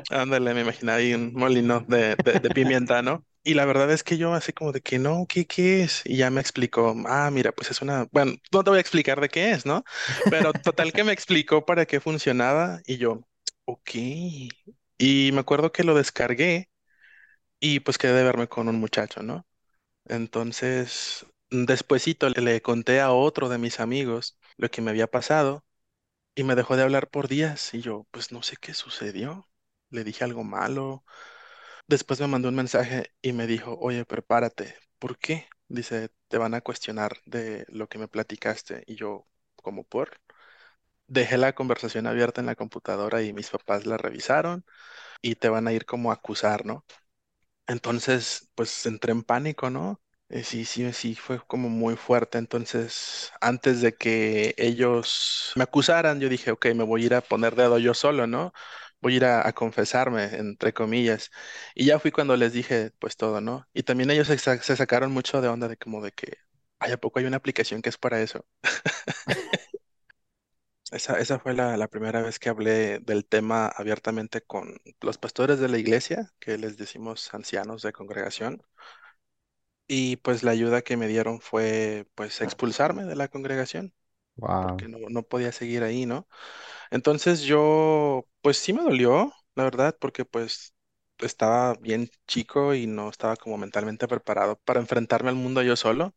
Ándale, 0.10 0.54
me 0.54 0.62
imaginaba 0.62 0.98
ahí 1.00 1.14
un 1.14 1.34
molino 1.34 1.80
de, 1.82 2.16
de, 2.18 2.40
de 2.40 2.52
pimienta, 2.52 3.02
¿no? 3.02 3.26
Y 3.44 3.56
la 3.56 3.66
verdad 3.66 3.92
es 3.92 4.04
que 4.04 4.18
yo 4.18 4.34
así 4.34 4.54
como 4.54 4.72
de 4.72 4.82
que 4.82 5.00
no, 5.00 5.26
¿qué, 5.28 5.82
es? 5.82 6.04
Y 6.06 6.18
ya 6.18 6.30
me 6.30 6.42
explicó, 6.42 6.96
ah, 7.08 7.30
mira, 7.32 7.52
pues 7.52 7.72
es 7.72 7.82
una, 7.82 8.08
bueno, 8.12 8.34
no 8.52 8.64
te 8.64 8.70
voy 8.70 8.78
a 8.78 8.82
explicar 8.82 9.20
de 9.20 9.30
qué 9.30 9.52
es, 9.52 9.66
¿no? 9.66 9.84
Pero 10.30 10.54
total 10.54 10.94
que 10.94 11.04
me 11.04 11.12
explicó 11.14 11.66
para 11.66 11.86
qué 11.86 12.00
funcionaba 12.00 12.82
y 12.86 12.98
yo, 12.98 13.22
ok. 13.66 13.90
Y 14.98 15.32
me 15.34 15.40
acuerdo 15.40 15.72
que 15.72 15.84
lo 15.84 15.96
descargué 15.96 16.70
y 17.60 17.82
pues 17.82 17.98
quedé 17.98 18.14
de 18.14 18.24
verme 18.24 18.48
con 18.48 18.68
un 18.70 18.80
muchacho, 18.80 19.24
¿no? 19.24 19.48
Entonces, 20.06 21.26
despuesito 21.52 22.30
le 22.30 22.62
conté 22.62 23.02
a 23.02 23.12
otro 23.12 23.50
de 23.50 23.58
mis 23.60 23.80
amigos 23.80 24.38
lo 24.58 24.70
que 24.72 24.82
me 24.82 24.92
había 24.92 25.08
pasado 25.08 25.66
y 26.36 26.44
me 26.44 26.56
dejó 26.56 26.78
de 26.78 26.84
hablar 26.84 27.10
por 27.10 27.28
días 27.28 27.74
y 27.74 27.82
yo, 27.82 28.08
pues 28.12 28.32
no 28.32 28.44
sé 28.44 28.58
qué 28.60 28.74
sucedió. 28.74 29.50
Le 29.90 30.04
dije 30.04 30.24
algo 30.24 30.44
malo. 30.44 31.06
Después 31.88 32.20
me 32.22 32.28
mandó 32.28 32.50
un 32.50 32.56
mensaje 32.56 33.12
y 33.22 33.34
me 33.34 33.48
dijo, 33.48 33.78
oye, 33.80 34.06
prepárate. 34.06 34.76
¿Por 35.00 35.18
qué? 35.18 35.48
Dice, 35.68 36.10
te 36.28 36.38
van 36.38 36.54
a 36.54 36.62
cuestionar 36.62 37.18
de 37.26 37.66
lo 37.70 37.88
que 37.90 37.98
me 38.00 38.08
platicaste. 38.08 38.84
Y 38.88 38.96
yo, 38.96 39.28
como 39.56 39.84
por? 39.84 40.12
Dejé 41.08 41.38
la 41.38 41.54
conversación 41.56 42.08
abierta 42.08 42.42
en 42.42 42.48
la 42.48 42.56
computadora 42.56 43.22
y 43.24 43.34
mis 43.34 43.50
papás 43.50 43.86
la 43.86 43.98
revisaron 43.98 44.66
y 45.22 45.36
te 45.36 45.50
van 45.50 45.68
a 45.68 45.74
ir 45.74 45.86
como 45.86 46.12
a 46.12 46.16
acusar, 46.16 46.66
¿no? 46.66 46.86
Entonces, 47.68 48.50
pues 48.56 48.86
entré 48.86 49.12
en 49.14 49.24
pánico, 49.24 49.70
¿no? 49.70 50.02
Eh, 50.30 50.44
sí, 50.44 50.66
sí, 50.66 50.92
sí, 50.94 51.16
fue 51.16 51.40
como 51.48 51.70
muy 51.70 51.96
fuerte. 51.96 52.38
Entonces, 52.38 53.32
antes 53.42 53.82
de 53.82 53.96
que 53.96 54.54
ellos 54.58 55.52
me 55.56 55.64
acusaran, 55.64 56.20
yo 56.20 56.30
dije, 56.30 56.52
ok, 56.52 56.68
me 56.76 56.84
voy 56.84 57.04
a 57.04 57.06
ir 57.08 57.14
a 57.16 57.22
poner 57.22 57.56
dedo 57.56 57.78
yo 57.80 57.94
solo, 57.94 58.28
¿no? 58.28 58.54
Voy 59.02 59.14
a 59.14 59.18
ir 59.18 59.26
a, 59.26 59.48
a 59.48 59.54
confesarme, 59.54 60.26
entre 60.38 60.74
comillas. 60.74 61.32
Y 61.76 61.86
ya 61.86 62.00
fui 62.00 62.12
cuando 62.12 62.38
les 62.38 62.54
dije, 62.54 62.92
pues 63.00 63.18
todo, 63.18 63.42
¿no? 63.42 63.68
Y 63.74 63.84
también 63.84 64.12
ellos 64.12 64.28
se, 64.28 64.38
se 64.40 64.76
sacaron 64.76 65.12
mucho 65.12 65.42
de 65.42 65.48
onda 65.50 65.68
de 65.68 65.78
como 65.78 66.02
de 66.04 66.12
que, 66.12 66.38
ay, 66.80 66.92
¿a 66.94 66.98
poco 67.00 67.20
hay 67.20 67.26
una 67.26 67.38
aplicación 67.38 67.82
que 67.82 67.90
es 67.90 67.98
para 67.98 68.22
eso? 68.22 68.46
Esa, 70.92 71.20
esa 71.20 71.40
fue 71.40 71.54
la, 71.54 71.76
la 71.78 71.88
primera 71.90 72.22
vez 72.22 72.38
que 72.40 72.50
hablé 72.50 73.00
del 73.00 73.26
tema 73.26 73.68
abiertamente 73.68 74.42
con 74.42 74.78
los 75.02 75.18
pastores 75.18 75.60
de 75.60 75.68
la 75.70 75.78
iglesia, 75.78 76.34
que 76.40 76.58
les 76.58 76.78
decimos 76.78 77.34
ancianos 77.34 77.82
de 77.82 77.94
congregación. 77.94 78.62
Y 79.88 80.18
pues 80.18 80.44
la 80.44 80.52
ayuda 80.52 80.82
que 80.84 80.96
me 80.98 81.08
dieron 81.08 81.42
fue 81.42 82.08
pues 82.16 82.40
expulsarme 82.42 83.04
de 83.04 83.16
la 83.16 83.28
congregación, 83.28 83.94
Wow. 84.38 84.84
porque 84.84 84.88
no, 84.90 85.00
no 85.10 85.24
podía 85.24 85.52
seguir 85.54 85.84
ahí, 85.84 86.06
¿no? 86.06 86.28
Entonces 86.92 87.42
yo 87.44 88.28
pues 88.42 88.58
sí 88.58 88.74
me 88.74 88.84
dolió, 88.84 89.32
la 89.56 89.64
verdad, 89.64 89.98
porque 90.00 90.26
pues 90.26 90.74
estaba 91.20 91.74
bien 91.76 92.10
chico 92.28 92.74
y 92.74 92.88
no 92.88 93.10
estaba 93.10 93.36
como 93.36 93.58
mentalmente 93.58 94.08
preparado 94.08 94.58
para 94.66 94.80
enfrentarme 94.80 95.30
al 95.30 95.36
mundo 95.36 95.62
yo 95.62 95.76
solo. 95.76 96.16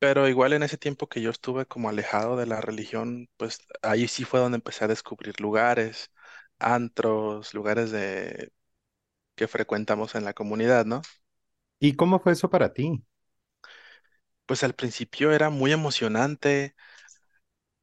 Pero 0.00 0.28
igual 0.28 0.52
en 0.54 0.62
ese 0.64 0.78
tiempo 0.78 1.08
que 1.08 1.22
yo 1.22 1.30
estuve 1.30 1.66
como 1.66 1.88
alejado 1.90 2.36
de 2.36 2.46
la 2.46 2.60
religión, 2.60 3.28
pues 3.38 3.60
ahí 3.82 4.08
sí 4.08 4.24
fue 4.24 4.40
donde 4.40 4.56
empecé 4.56 4.84
a 4.84 4.88
descubrir 4.88 5.40
lugares, 5.40 6.10
antros, 6.58 7.54
lugares 7.54 7.90
de 7.92 8.52
que 9.36 9.48
frecuentamos 9.48 10.14
en 10.16 10.24
la 10.24 10.34
comunidad, 10.34 10.86
¿no? 10.86 11.02
¿Y 11.80 11.96
cómo 11.96 12.20
fue 12.20 12.32
eso 12.32 12.50
para 12.50 12.72
ti? 12.74 13.02
Pues 14.46 14.62
al 14.64 14.74
principio 14.74 15.32
era 15.32 15.50
muy 15.50 15.72
emocionante 15.72 16.74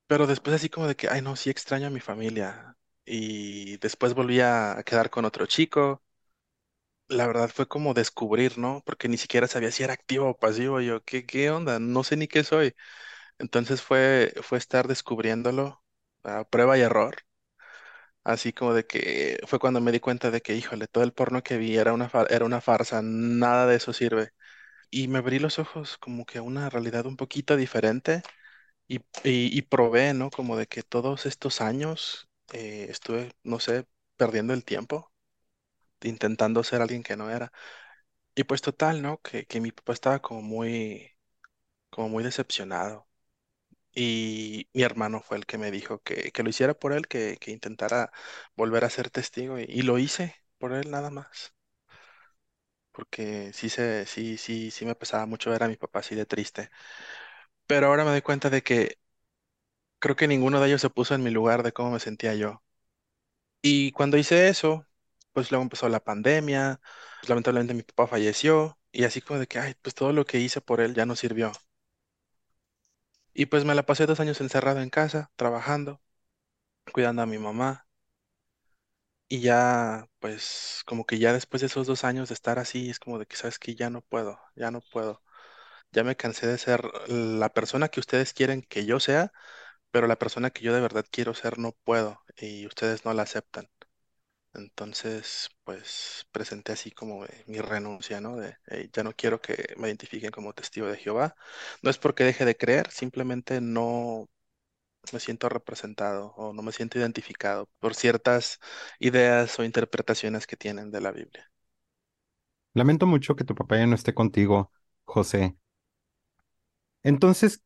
pero 0.08 0.28
después 0.28 0.56
así 0.56 0.70
como 0.70 0.88
de 0.88 0.96
que, 0.96 1.10
ay 1.10 1.22
no, 1.22 1.36
sí 1.36 1.50
extraño 1.50 1.88
a 1.88 1.90
mi 1.90 2.00
familia. 2.00 2.78
Y 3.06 3.78
después 3.78 4.14
volví 4.14 4.40
a 4.42 4.82
quedar 4.86 5.10
con 5.10 5.26
otro 5.26 5.46
chico. 5.46 6.04
La 7.08 7.28
verdad 7.28 7.50
fue 7.54 7.68
como 7.68 7.94
descubrir, 7.94 8.58
¿no? 8.58 8.82
Porque 8.86 9.08
ni 9.10 9.18
siquiera 9.18 9.48
sabía 9.48 9.72
si 9.72 9.84
era 9.84 9.94
activo 9.94 10.30
o 10.30 10.38
pasivo. 10.38 10.82
Yo, 10.82 11.04
¿qué, 11.04 11.26
qué 11.26 11.50
onda? 11.52 11.80
No 11.80 12.04
sé 12.04 12.18
ni 12.18 12.28
qué 12.28 12.44
soy. 12.44 12.74
Entonces 13.40 13.82
fue, 13.84 14.34
fue 14.44 14.58
estar 14.60 14.88
descubriéndolo 14.88 15.84
a 16.24 16.46
prueba 16.46 16.78
y 16.78 16.82
error. 16.82 17.16
Así 18.24 18.54
como 18.54 18.74
de 18.74 18.86
que 18.88 19.40
fue 19.48 19.60
cuando 19.60 19.82
me 19.82 19.92
di 19.92 20.00
cuenta 20.00 20.32
de 20.32 20.42
que, 20.42 20.56
híjole, 20.56 20.88
todo 20.88 21.04
el 21.04 21.14
porno 21.14 21.44
que 21.44 21.58
vi 21.58 21.76
era 21.78 21.94
una, 21.94 22.10
era 22.30 22.46
una 22.46 22.62
farsa, 22.62 23.02
nada 23.04 23.66
de 23.68 23.76
eso 23.78 23.92
sirve. 23.94 24.32
Y 24.92 25.08
me 25.10 25.20
abrí 25.20 25.40
los 25.40 25.60
ojos 25.60 25.98
como 26.00 26.26
que 26.26 26.40
a 26.40 26.44
una 26.44 26.70
realidad 26.70 27.06
un 27.08 27.18
poquito 27.18 27.58
diferente 27.58 28.24
y, 28.88 28.98
y, 29.24 29.58
y 29.58 29.64
probé, 29.64 30.14
¿no? 30.16 30.30
Como 30.32 30.58
de 30.58 30.68
que 30.68 30.84
todos 30.84 31.26
estos 31.28 31.62
años 31.62 32.30
eh, 32.54 32.88
estuve, 32.90 33.34
no 33.44 33.60
sé, 33.60 33.88
perdiendo 34.18 34.54
el 34.54 34.64
tiempo, 34.66 35.12
intentando 36.02 36.64
ser 36.64 36.82
alguien 36.82 37.04
que 37.04 37.18
no 37.18 37.30
era. 37.32 37.52
Y 38.36 38.44
pues 38.46 38.62
total, 38.62 39.02
¿no? 39.02 39.22
Que, 39.22 39.46
que 39.46 39.62
mi 39.62 39.72
papá 39.72 39.94
estaba 39.94 40.22
como 40.22 40.42
muy, 40.42 41.12
como 41.92 42.10
muy 42.10 42.24
decepcionado. 42.24 43.08
Y 43.96 44.70
mi 44.74 44.84
hermano 44.84 45.22
fue 45.22 45.38
el 45.38 45.46
que 45.46 45.58
me 45.60 45.72
dijo 45.72 46.02
que, 46.04 46.32
que 46.32 46.44
lo 46.44 46.50
hiciera 46.50 46.74
por 46.76 46.94
él, 46.94 47.08
que, 47.08 47.38
que 47.40 47.52
intentara 47.52 48.12
volver 48.56 48.86
a 48.86 48.90
ser 48.92 49.10
testigo. 49.10 49.60
Y, 49.60 49.84
lo 49.84 50.00
hice 50.00 50.36
por 50.60 50.74
él 50.74 50.92
nada 50.92 51.10
más. 51.12 51.54
Porque 52.92 53.52
sí 53.54 53.70
se, 53.70 54.06
sí, 54.06 54.38
sí, 54.38 54.70
sí 54.72 54.86
me 54.86 54.96
pesaba 54.96 55.26
mucho 55.26 55.50
ver 55.52 55.64
a 55.64 55.68
mi 55.68 55.78
papá 55.78 56.00
así 56.00 56.16
de 56.16 56.26
triste. 56.26 56.70
Pero 57.68 57.88
ahora 57.88 58.06
me 58.06 58.12
doy 58.12 58.22
cuenta 58.24 58.50
de 58.50 58.64
que 58.64 59.00
creo 60.04 60.16
que 60.18 60.28
ninguno 60.28 60.62
de 60.62 60.68
ellos 60.68 60.82
se 60.82 60.92
puso 60.92 61.16
en 61.16 61.24
mi 61.24 61.32
lugar 61.32 61.64
de 61.64 61.74
cómo 61.74 61.92
me 61.92 62.00
sentía 62.02 62.36
yo. 62.36 62.62
Y 63.62 63.92
cuando 63.92 64.18
hice 64.18 64.50
eso, 64.50 64.86
pues 65.34 65.52
luego 65.52 65.64
empezó 65.64 65.90
la 65.90 66.04
pandemia, 66.04 66.80
pues 67.20 67.30
lamentablemente 67.30 67.74
mi 67.74 67.84
papá 67.84 68.08
falleció. 68.08 68.78
Y 68.92 69.06
así 69.06 69.22
como 69.22 69.40
de 69.40 69.48
que, 69.48 69.60
ay, 69.60 69.76
pues 69.82 69.96
todo 69.96 70.14
lo 70.14 70.26
que 70.26 70.40
hice 70.40 70.62
por 70.62 70.82
él 70.82 70.94
ya 70.94 71.06
no 71.06 71.16
sirvió. 71.16 71.52
Y 73.36 73.46
pues 73.46 73.64
me 73.64 73.76
la 73.76 73.86
pasé 73.86 74.08
dos 74.08 74.20
años 74.20 74.42
encerrado 74.42 74.82
en 74.82 74.90
casa, 74.90 75.32
trabajando, 75.36 76.02
cuidando 76.94 77.22
a 77.24 77.26
mi 77.28 77.38
mamá. 77.40 77.88
Y 79.28 79.42
ya, 79.42 80.08
pues, 80.20 80.84
como 80.86 81.06
que 81.06 81.18
ya 81.18 81.34
después 81.34 81.62
de 81.62 81.68
esos 81.68 81.88
dos 81.88 82.04
años 82.04 82.30
de 82.30 82.36
estar 82.36 82.60
así, 82.60 82.90
es 82.90 83.00
como 83.00 83.18
de 83.20 83.26
que, 83.26 83.36
sabes 83.36 83.58
que 83.58 83.74
ya 83.76 83.90
no 83.90 84.02
puedo, 84.02 84.40
ya 84.56 84.70
no 84.72 84.82
puedo. 84.82 85.24
Ya 85.92 86.04
me 86.04 86.18
cansé 86.18 86.48
de 86.48 86.58
ser 86.60 86.84
la 87.10 87.54
persona 87.54 87.90
que 87.90 88.00
ustedes 88.02 88.34
quieren 88.34 88.62
que 88.64 88.86
yo 88.86 89.00
sea, 89.00 89.34
pero 89.94 90.08
la 90.08 90.20
persona 90.20 90.52
que 90.52 90.64
yo 90.66 90.74
de 90.76 90.82
verdad 90.82 91.06
quiero 91.12 91.36
ser 91.36 91.60
no 91.60 91.74
puedo 91.86 92.22
y 92.38 92.68
ustedes 92.68 93.06
no 93.06 93.14
la 93.16 93.24
aceptan. 93.24 93.70
Entonces, 94.54 95.50
pues, 95.64 96.28
presenté 96.32 96.74
así 96.74 96.92
como 96.92 97.26
eh, 97.26 97.44
mi 97.48 97.60
renuncia, 97.62 98.22
¿no? 98.22 98.38
De, 98.38 98.58
"Hey, 98.68 98.90
ya 98.94 99.04
no 99.04 99.14
quiero 99.16 99.42
que 99.42 99.76
me 99.78 99.88
identifiquen 99.90 100.32
como 100.32 100.54
testigo 100.54 100.88
de 100.88 100.98
Jehová. 100.98 101.36
No 101.84 101.90
es 101.92 101.98
porque 102.00 102.24
deje 102.26 102.46
de 102.46 102.58
creer, 102.58 102.92
simplemente 102.92 103.62
no 103.62 104.30
me 105.14 105.20
siento 105.22 105.50
representado 105.50 106.34
o 106.38 106.54
no 106.54 106.62
me 106.64 106.72
siento 106.74 107.00
identificado 107.00 107.70
por 107.80 107.96
ciertas 107.96 108.60
ideas 109.00 109.58
o 109.60 109.64
interpretaciones 109.66 110.48
que 110.48 110.58
tienen 110.58 110.92
de 110.92 111.02
la 111.02 111.12
Biblia. 111.12 111.52
Lamento 112.76 113.08
mucho 113.08 113.36
que 113.36 113.44
tu 113.46 113.56
papá 113.56 113.78
ya 113.78 113.88
no 113.88 113.96
esté 113.96 114.14
contigo, 114.14 114.72
José. 115.06 115.58
Entonces, 117.04 117.64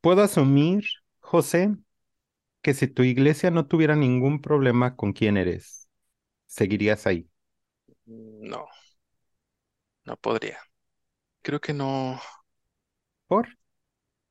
puedo 0.00 0.22
asumir, 0.22 0.84
José, 1.36 1.74
que 2.62 2.74
si 2.74 2.88
tu 2.88 3.02
iglesia 3.04 3.50
no 3.52 3.66
tuviera 3.68 3.96
ningún 3.96 4.42
problema 4.42 4.96
con 4.96 5.12
quién 5.14 5.36
eres, 5.38 5.88
seguirías 6.46 7.06
ahí. 7.06 7.30
No, 8.06 8.66
no 10.04 10.16
podría. 10.16 10.58
Creo 11.42 11.60
que 11.60 11.72
no, 11.74 12.20
¿Por? 13.28 13.46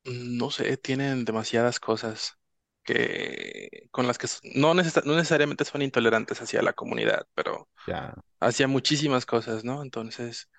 no 0.04 0.52
sé, 0.52 0.78
tienen 0.78 1.26
demasiadas 1.26 1.80
cosas 1.80 2.38
que 2.84 3.88
con 3.92 4.06
las 4.08 4.18
que 4.18 4.28
no, 4.56 4.74
necesa- 4.74 5.04
no 5.06 5.16
necesariamente 5.16 5.66
son 5.66 5.82
intolerantes 5.82 6.42
hacia 6.42 6.62
la 6.62 6.74
comunidad, 6.74 7.28
pero 7.34 7.70
Ya. 7.88 8.16
hacia 8.40 8.68
muchísimas 8.68 9.26
cosas, 9.26 9.64
¿no? 9.66 9.84
Entonces 9.84 10.50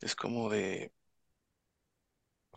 es 0.00 0.16
como 0.16 0.50
de, 0.50 0.92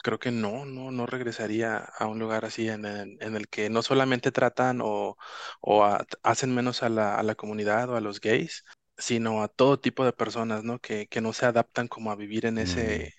creo 0.06 0.20
que 0.20 0.32
no, 0.32 0.66
no, 0.66 0.92
no 0.92 1.08
regresaría 1.08 1.78
a 1.80 2.08
un 2.08 2.20
lugar 2.20 2.46
así 2.46 2.70
en 2.70 2.86
el, 2.86 3.18
en 3.22 3.36
el 3.36 3.50
que 3.50 3.70
no 3.70 3.82
solamente 3.84 4.32
tratan 4.32 4.82
o, 4.84 5.18
o 5.62 5.84
a- 5.86 6.06
hacen 6.24 6.56
menos 6.56 6.84
a 6.84 6.90
la, 6.90 7.16
a 7.18 7.24
la 7.24 7.36
comunidad 7.36 7.90
o 7.90 7.98
a 7.98 8.02
los 8.02 8.22
gays, 8.22 8.66
sino 8.98 9.44
a 9.44 9.48
todo 9.50 9.80
tipo 9.80 10.06
de 10.06 10.14
personas, 10.14 10.64
¿no? 10.64 10.80
Que, 10.80 11.08
que 11.08 11.22
no 11.22 11.34
se 11.34 11.46
adaptan 11.48 11.88
como 11.90 12.12
a 12.12 12.16
vivir 12.16 12.46
en 12.48 12.58
Mm. 12.60 12.60
ese 12.60 13.16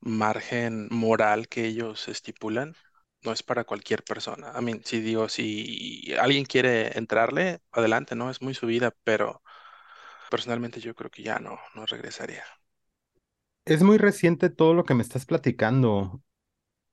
margen 0.00 0.88
moral 0.90 1.48
que 1.48 1.66
ellos 1.66 2.08
estipulan. 2.08 2.76
No 3.22 3.32
es 3.32 3.42
para 3.42 3.64
cualquier 3.64 4.04
persona. 4.04 4.50
A 4.52 4.60
mí, 4.62 4.80
si 4.84 5.00
digo, 5.00 5.28
si 5.30 6.14
alguien 6.20 6.44
quiere 6.46 6.96
entrarle, 6.98 7.60
adelante, 7.72 8.14
¿no? 8.16 8.30
Es 8.30 8.42
muy 8.42 8.54
su 8.54 8.66
vida, 8.66 8.94
pero 9.04 9.42
personalmente 10.30 10.80
yo 10.80 10.94
creo 10.94 11.10
que 11.10 11.22
ya 11.24 11.38
no, 11.40 11.58
no 11.74 11.86
regresaría. 11.86 12.44
Es 13.66 13.82
muy 13.82 13.98
reciente 13.98 14.48
todo 14.48 14.72
lo 14.72 14.84
que 14.84 14.94
me 14.94 15.02
estás 15.02 15.26
platicando. 15.26 16.22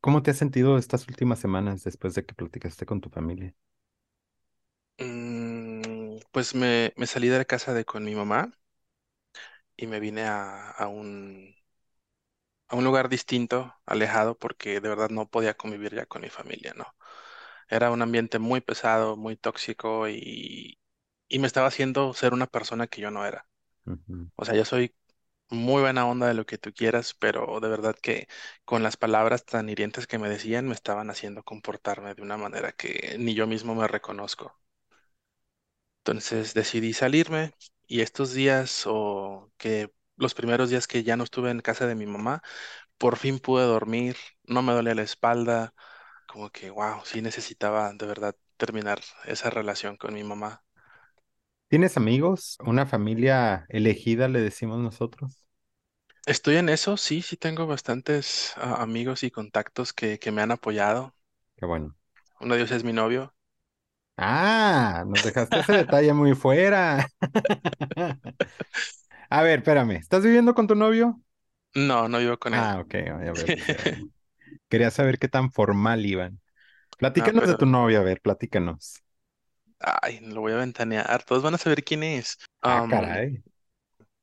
¿Cómo 0.01 0.23
te 0.23 0.31
has 0.31 0.37
sentido 0.37 0.77
estas 0.77 1.07
últimas 1.07 1.39
semanas 1.39 1.83
después 1.83 2.15
de 2.15 2.25
que 2.25 2.35
platicaste 2.35 2.85
con 2.85 3.01
tu 3.01 3.09
familia? 3.09 3.55
Mm, 4.97 6.19
pues 6.31 6.55
me, 6.55 6.93
me 6.95 7.07
salí 7.07 7.27
de 7.27 7.37
la 7.39 7.45
casa 7.45 7.73
de 7.73 7.83
con 7.85 8.03
mi 8.05 8.15
mamá 8.15 8.51
y 9.77 9.87
me 9.87 9.99
vine 9.99 10.23
a, 10.23 10.71
a 10.71 10.87
un, 10.87 11.55
a 12.67 12.75
un 12.75 12.83
lugar 12.83 13.09
distinto, 13.09 13.75
alejado, 13.85 14.37
porque 14.37 14.79
de 14.81 14.89
verdad 14.89 15.09
no 15.09 15.29
podía 15.29 15.55
convivir 15.55 15.93
ya 15.95 16.05
con 16.05 16.21
mi 16.21 16.29
familia, 16.29 16.73
¿no? 16.75 16.85
Era 17.69 17.91
un 17.91 18.01
ambiente 18.01 18.39
muy 18.39 18.61
pesado, 18.61 19.17
muy 19.17 19.35
tóxico 19.37 20.09
y, 20.09 20.79
y 21.29 21.39
me 21.39 21.47
estaba 21.47 21.67
haciendo 21.67 22.13
ser 22.13 22.33
una 22.33 22.47
persona 22.47 22.87
que 22.87 23.01
yo 23.01 23.11
no 23.11 23.25
era. 23.25 23.47
O 24.35 24.45
sea, 24.45 24.55
yo 24.55 24.65
soy 24.65 24.95
muy 25.51 25.81
buena 25.81 26.07
onda 26.07 26.27
de 26.27 26.33
lo 26.33 26.45
que 26.45 26.57
tú 26.57 26.73
quieras, 26.73 27.13
pero 27.13 27.59
de 27.59 27.69
verdad 27.69 27.95
que 28.01 28.27
con 28.65 28.83
las 28.83 28.97
palabras 28.97 29.45
tan 29.45 29.69
hirientes 29.69 30.07
que 30.07 30.17
me 30.19 30.29
decían 30.29 30.67
me 30.67 30.73
estaban 30.73 31.09
haciendo 31.11 31.43
comportarme 31.43 32.15
de 32.15 32.21
una 32.23 32.37
manera 32.37 32.71
que 32.73 33.15
ni 33.19 33.33
yo 33.35 33.47
mismo 33.47 33.75
me 33.75 33.87
reconozco. 33.87 34.57
Entonces 35.99 36.53
decidí 36.53 36.93
salirme 36.93 37.53
y 37.87 38.01
estos 38.01 38.33
días 38.33 38.83
o 38.87 39.51
que 39.57 39.91
los 40.17 40.33
primeros 40.33 40.69
días 40.69 40.87
que 40.87 41.03
ya 41.03 41.15
no 41.17 41.23
estuve 41.23 41.51
en 41.51 41.61
casa 41.61 41.87
de 41.87 41.95
mi 41.95 42.05
mamá, 42.05 42.41
por 42.97 43.17
fin 43.17 43.39
pude 43.39 43.65
dormir, 43.65 44.17
no 44.45 44.61
me 44.63 44.73
dolía 44.73 44.95
la 44.95 45.03
espalda, 45.03 45.73
como 46.27 46.51
que, 46.51 46.71
wow, 46.71 47.01
sí 47.05 47.21
necesitaba 47.23 47.93
de 47.93 48.05
verdad 48.07 48.35
terminar 48.57 49.01
esa 49.25 49.49
relación 49.51 49.97
con 49.97 50.13
mi 50.15 50.23
mamá. 50.23 50.63
¿Tienes 51.71 51.97
amigos? 51.97 52.57
¿Una 52.65 52.85
familia 52.85 53.65
elegida, 53.69 54.27
le 54.27 54.41
decimos 54.41 54.79
nosotros? 54.79 55.47
Estoy 56.25 56.55
en 56.55 56.69
eso, 56.69 56.97
sí, 56.97 57.21
sí 57.21 57.37
tengo 57.37 57.67
bastantes 57.67 58.53
ah, 58.57 58.81
amigos 58.81 59.21
y 59.21 59.29
contactos 59.29 59.93
que, 59.93 60.17
que 60.17 60.31
me 60.31 60.41
han 60.41 60.49
apoyado. 60.51 61.13
Qué 61.55 61.65
bueno. 61.65 61.95
Uno 62.41 62.55
de 62.55 62.59
ellos 62.59 62.71
es 62.71 62.83
mi 62.83 62.91
novio. 62.91 63.33
Ah, 64.17 65.03
nos 65.07 65.23
dejaste 65.23 65.59
ese 65.59 65.73
detalle 65.73 66.13
muy 66.13 66.35
fuera. 66.35 67.07
A 69.29 69.41
ver, 69.43 69.59
espérame. 69.59 69.93
¿Estás 69.97 70.23
viviendo 70.23 70.53
con 70.55 70.67
tu 70.67 70.75
novio? 70.75 71.21
No, 71.75 72.07
no 72.07 72.19
vivo 72.19 72.37
con 72.39 72.53
él. 72.53 72.69
Ah, 72.69 72.79
ok. 72.79 72.95
A 73.09 73.33
ver. 73.33 73.53
Quería 74.69 74.91
saber 74.91 75.19
qué 75.19 75.27
tan 75.27 75.51
formal 75.51 76.05
iban. 76.05 76.41
No, 77.15 77.31
Platícanos 77.31 77.45
de 77.47 77.55
tu 77.55 77.65
novio, 77.67 77.99
a 78.01 78.03
ver, 78.03 78.21
platícanos. 78.21 79.03
Ay, 80.01 80.19
lo 80.21 80.41
voy 80.41 80.53
a 80.53 80.57
ventanear. 80.57 81.23
Todos 81.25 81.43
van 81.43 81.55
a 81.55 81.57
saber 81.57 81.83
quién 81.83 82.03
es. 82.03 82.37
Ah, 82.63 82.81
caray. 82.89 83.43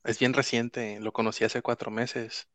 es 0.05 0.18
bien 0.18 0.33
reciente, 0.35 1.01
lo 1.01 1.12
conocí 1.12 1.44
hace 1.44 1.62
cuatro 1.62 1.90
meses. 1.90 2.49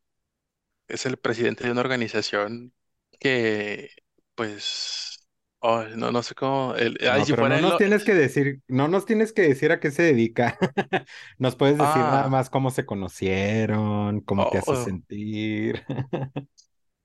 Es 0.88 1.06
el 1.06 1.18
presidente 1.18 1.64
de 1.64 1.72
una 1.72 1.80
organización 1.82 2.74
que, 3.20 3.90
pues, 4.34 5.20
ay, 5.62 5.94
no, 5.96 6.12
no 6.12 6.22
sé 6.22 6.34
cómo. 6.34 6.74
el- 6.76 6.98
ay, 7.10 7.20
No, 7.20 7.26
si 7.26 7.34
pero 7.34 7.48
no 7.48 7.58
nos 7.58 7.70
lo- 7.70 7.78
tienes 7.78 8.02
que 8.02 8.14
decir, 8.14 8.62
no 8.66 8.88
nos 8.88 9.04
tienes 9.04 9.32
que 9.34 9.42
decir 9.42 9.70
a 9.72 9.78
qué 9.78 9.90
se 9.90 10.02
dedica. 10.02 10.56
Nos 11.38 11.54
puedes 11.54 11.78
decir 11.78 12.08
nada 12.08 12.28
ah, 12.28 12.28
más 12.28 12.48
cómo 12.50 12.70
se 12.70 12.86
conocieron, 12.86 14.20
cómo 14.22 14.48
te 14.48 14.56
hace 14.58 14.74
oh, 14.74 14.76
sentir. 14.76 15.84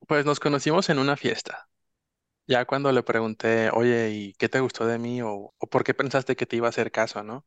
pues 0.07 0.25
nos 0.25 0.41
conocimos 0.41 0.89
en 0.89 0.99
una 0.99 1.15
fiesta. 1.15 1.69
Ya 2.49 2.65
cuando 2.65 2.91
le 2.91 3.03
pregunté, 3.03 3.69
oye, 3.71 4.09
¿y 4.11 4.33
qué 4.33 4.49
te 4.49 4.59
gustó 4.59 4.87
de 4.87 4.97
mí? 4.97 5.21
O, 5.21 5.53
o 5.55 5.67
por 5.69 5.83
qué 5.83 5.93
pensaste 5.93 6.35
que 6.35 6.47
te 6.47 6.55
iba 6.55 6.65
a 6.67 6.69
hacer 6.71 6.91
caso, 6.91 7.23
¿no? 7.23 7.45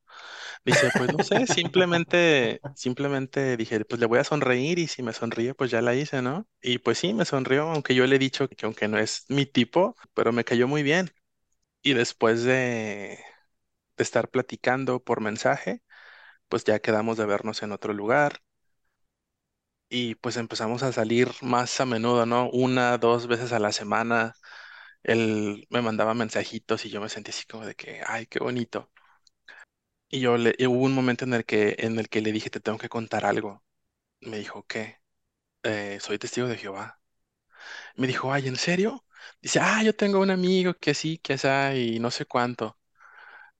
Dice, 0.64 0.92
pues 0.92 1.10
no 1.10 1.22
sé, 1.22 1.46
simplemente, 1.48 2.62
simplemente 2.74 3.56
dije, 3.56 3.84
pues 3.84 4.00
le 4.00 4.06
voy 4.06 4.20
a 4.20 4.24
sonreír 4.24 4.78
y 4.78 4.88
si 4.88 5.02
me 5.02 5.12
sonríe, 5.12 5.54
pues 5.54 5.70
ya 5.72 5.82
la 5.82 5.94
hice, 5.96 6.22
¿no? 6.22 6.48
Y 6.62 6.78
pues 6.78 6.98
sí, 6.98 7.14
me 7.14 7.24
sonrió, 7.24 7.70
aunque 7.70 7.94
yo 7.96 8.06
le 8.06 8.16
he 8.16 8.18
dicho 8.20 8.48
que 8.48 8.66
aunque 8.66 8.88
no 8.88 8.98
es 8.98 9.24
mi 9.28 9.46
tipo, 9.46 9.96
pero 10.14 10.32
me 10.32 10.44
cayó 10.44 10.68
muy 10.68 10.82
bien. 10.84 11.10
Y 11.82 11.94
después 11.94 12.44
de, 12.44 13.18
de 13.96 14.04
estar 14.04 14.30
platicando 14.30 15.02
por 15.04 15.20
mensaje, 15.22 15.82
pues 16.48 16.64
ya 16.64 16.80
quedamos 16.80 17.18
de 17.18 17.26
vernos 17.26 17.62
en 17.64 17.72
otro 17.72 17.94
lugar 17.94 18.42
y 19.88 20.14
pues 20.16 20.36
empezamos 20.36 20.82
a 20.82 20.92
salir 20.92 21.28
más 21.42 21.80
a 21.80 21.86
menudo, 21.86 22.24
¿no? 22.26 22.48
Una, 22.50 22.96
dos 22.98 23.26
veces 23.26 23.52
a 23.52 23.58
la 23.58 23.72
semana. 23.72 24.34
Él 25.04 25.66
me 25.70 25.82
mandaba 25.82 26.14
mensajitos 26.14 26.84
y 26.86 26.90
yo 26.90 27.00
me 27.00 27.08
sentí 27.08 27.30
así 27.30 27.46
como 27.46 27.66
de 27.66 27.74
que, 27.74 28.02
ay, 28.06 28.26
qué 28.26 28.38
bonito. 28.40 28.90
Y 30.08 30.20
yo 30.20 30.36
le, 30.36 30.54
hubo 30.68 30.84
un 30.84 30.94
momento 30.94 31.24
en 31.24 31.34
el 31.34 31.44
que, 31.44 31.74
en 31.78 31.98
el 31.98 32.08
que 32.08 32.20
le 32.22 32.32
dije, 32.32 32.50
te 32.50 32.60
tengo 32.60 32.78
que 32.78 32.88
contar 32.88 33.24
algo. 33.24 33.64
Me 34.20 34.38
dijo, 34.38 34.64
¿qué? 34.66 34.98
"Eh, 35.64 35.98
soy 36.02 36.18
testigo 36.18 36.48
de 36.48 36.58
Jehová. 36.58 37.00
Me 37.96 38.06
dijo, 38.06 38.32
ay, 38.32 38.48
¿en 38.48 38.56
serio? 38.56 39.04
Dice, 39.42 39.60
ah, 39.62 39.82
yo 39.84 39.94
tengo 39.96 40.20
un 40.20 40.30
amigo 40.30 40.74
que 40.74 40.94
sí, 40.94 41.18
que 41.18 41.34
así, 41.34 41.48
y 41.96 42.00
no 42.00 42.10
sé 42.10 42.26
cuánto. 42.26 42.78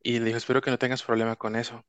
Y 0.03 0.21
le 0.21 0.27
dijo, 0.27 0.39
espero 0.39 0.63
que 0.63 0.71
no 0.73 0.79
tengas 0.79 1.05
problema 1.05 1.37
con 1.37 1.57
eso. 1.57 1.87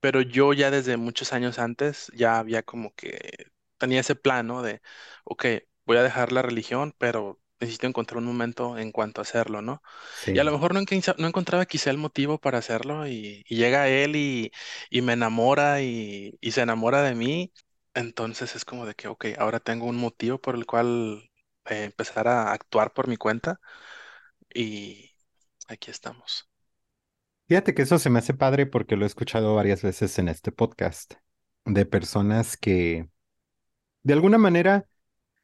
Pero 0.00 0.22
yo 0.22 0.54
ya 0.54 0.70
desde 0.72 0.98
muchos 0.98 1.34
años 1.34 1.60
antes 1.60 2.12
ya 2.16 2.38
había 2.40 2.64
como 2.64 2.94
que 2.96 3.48
tenía 3.78 4.00
ese 4.02 4.16
plan, 4.16 4.48
¿no? 4.48 4.62
De, 4.62 4.82
ok, 5.24 5.46
voy 5.86 5.98
a 5.98 6.04
dejar 6.04 6.32
la 6.32 6.42
religión, 6.42 6.94
pero 6.98 7.41
necesito 7.62 7.88
encontrar 7.88 8.18
un 8.18 8.26
momento 8.26 8.78
en 8.78 8.92
cuanto 8.92 9.22
a 9.22 9.24
hacerlo, 9.24 9.62
¿no? 9.62 9.82
Y 10.32 10.40
a 10.40 10.44
lo 10.44 10.52
mejor 10.52 10.74
no, 10.74 10.80
no 11.18 11.28
encontraba 11.28 11.66
quizá 11.66 11.90
el 11.90 11.98
motivo 11.98 12.38
para 12.40 12.58
hacerlo 12.58 13.06
y, 13.08 13.44
y 13.48 13.56
llega 13.56 13.88
él 13.88 14.16
y, 14.16 14.52
y 14.90 15.02
me 15.02 15.14
enamora 15.14 15.82
y, 15.82 16.38
y 16.40 16.52
se 16.52 16.62
enamora 16.62 17.02
de 17.02 17.14
mí. 17.16 17.52
Entonces 17.94 18.56
es 18.56 18.64
como 18.66 18.86
de 18.86 18.94
que, 18.94 19.08
ok, 19.08 19.26
ahora 19.38 19.60
tengo 19.60 19.86
un 19.86 19.96
motivo 19.98 20.40
por 20.40 20.54
el 20.56 20.66
cual 20.66 21.30
eh, 21.66 21.84
empezar 21.84 22.28
a 22.28 22.52
actuar 22.52 22.92
por 22.94 23.08
mi 23.08 23.16
cuenta 23.18 23.60
y 24.54 25.10
aquí 25.68 25.90
estamos. 25.90 26.48
Fíjate 27.48 27.74
que 27.74 27.82
eso 27.82 27.98
se 27.98 28.08
me 28.10 28.18
hace 28.20 28.34
padre 28.34 28.66
porque 28.66 28.96
lo 28.96 29.04
he 29.04 29.06
escuchado 29.06 29.54
varias 29.54 29.82
veces 29.82 30.18
en 30.18 30.28
este 30.28 30.52
podcast 30.52 31.14
de 31.64 31.84
personas 31.86 32.56
que 32.56 33.08
de 34.02 34.12
alguna 34.14 34.38
manera 34.38 34.88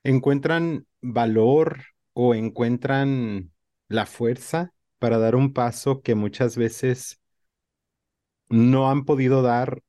encuentran 0.04 0.87
valor 1.02 1.81
o 2.20 2.35
encuentran 2.35 3.52
la 3.87 4.04
fuerza 4.04 4.74
para 4.98 5.18
dar 5.18 5.37
un 5.37 5.52
paso 5.52 6.02
que 6.02 6.16
muchas 6.16 6.57
veces 6.57 7.20
no 8.48 8.90
han 8.90 9.04
podido 9.04 9.40
dar 9.40 9.85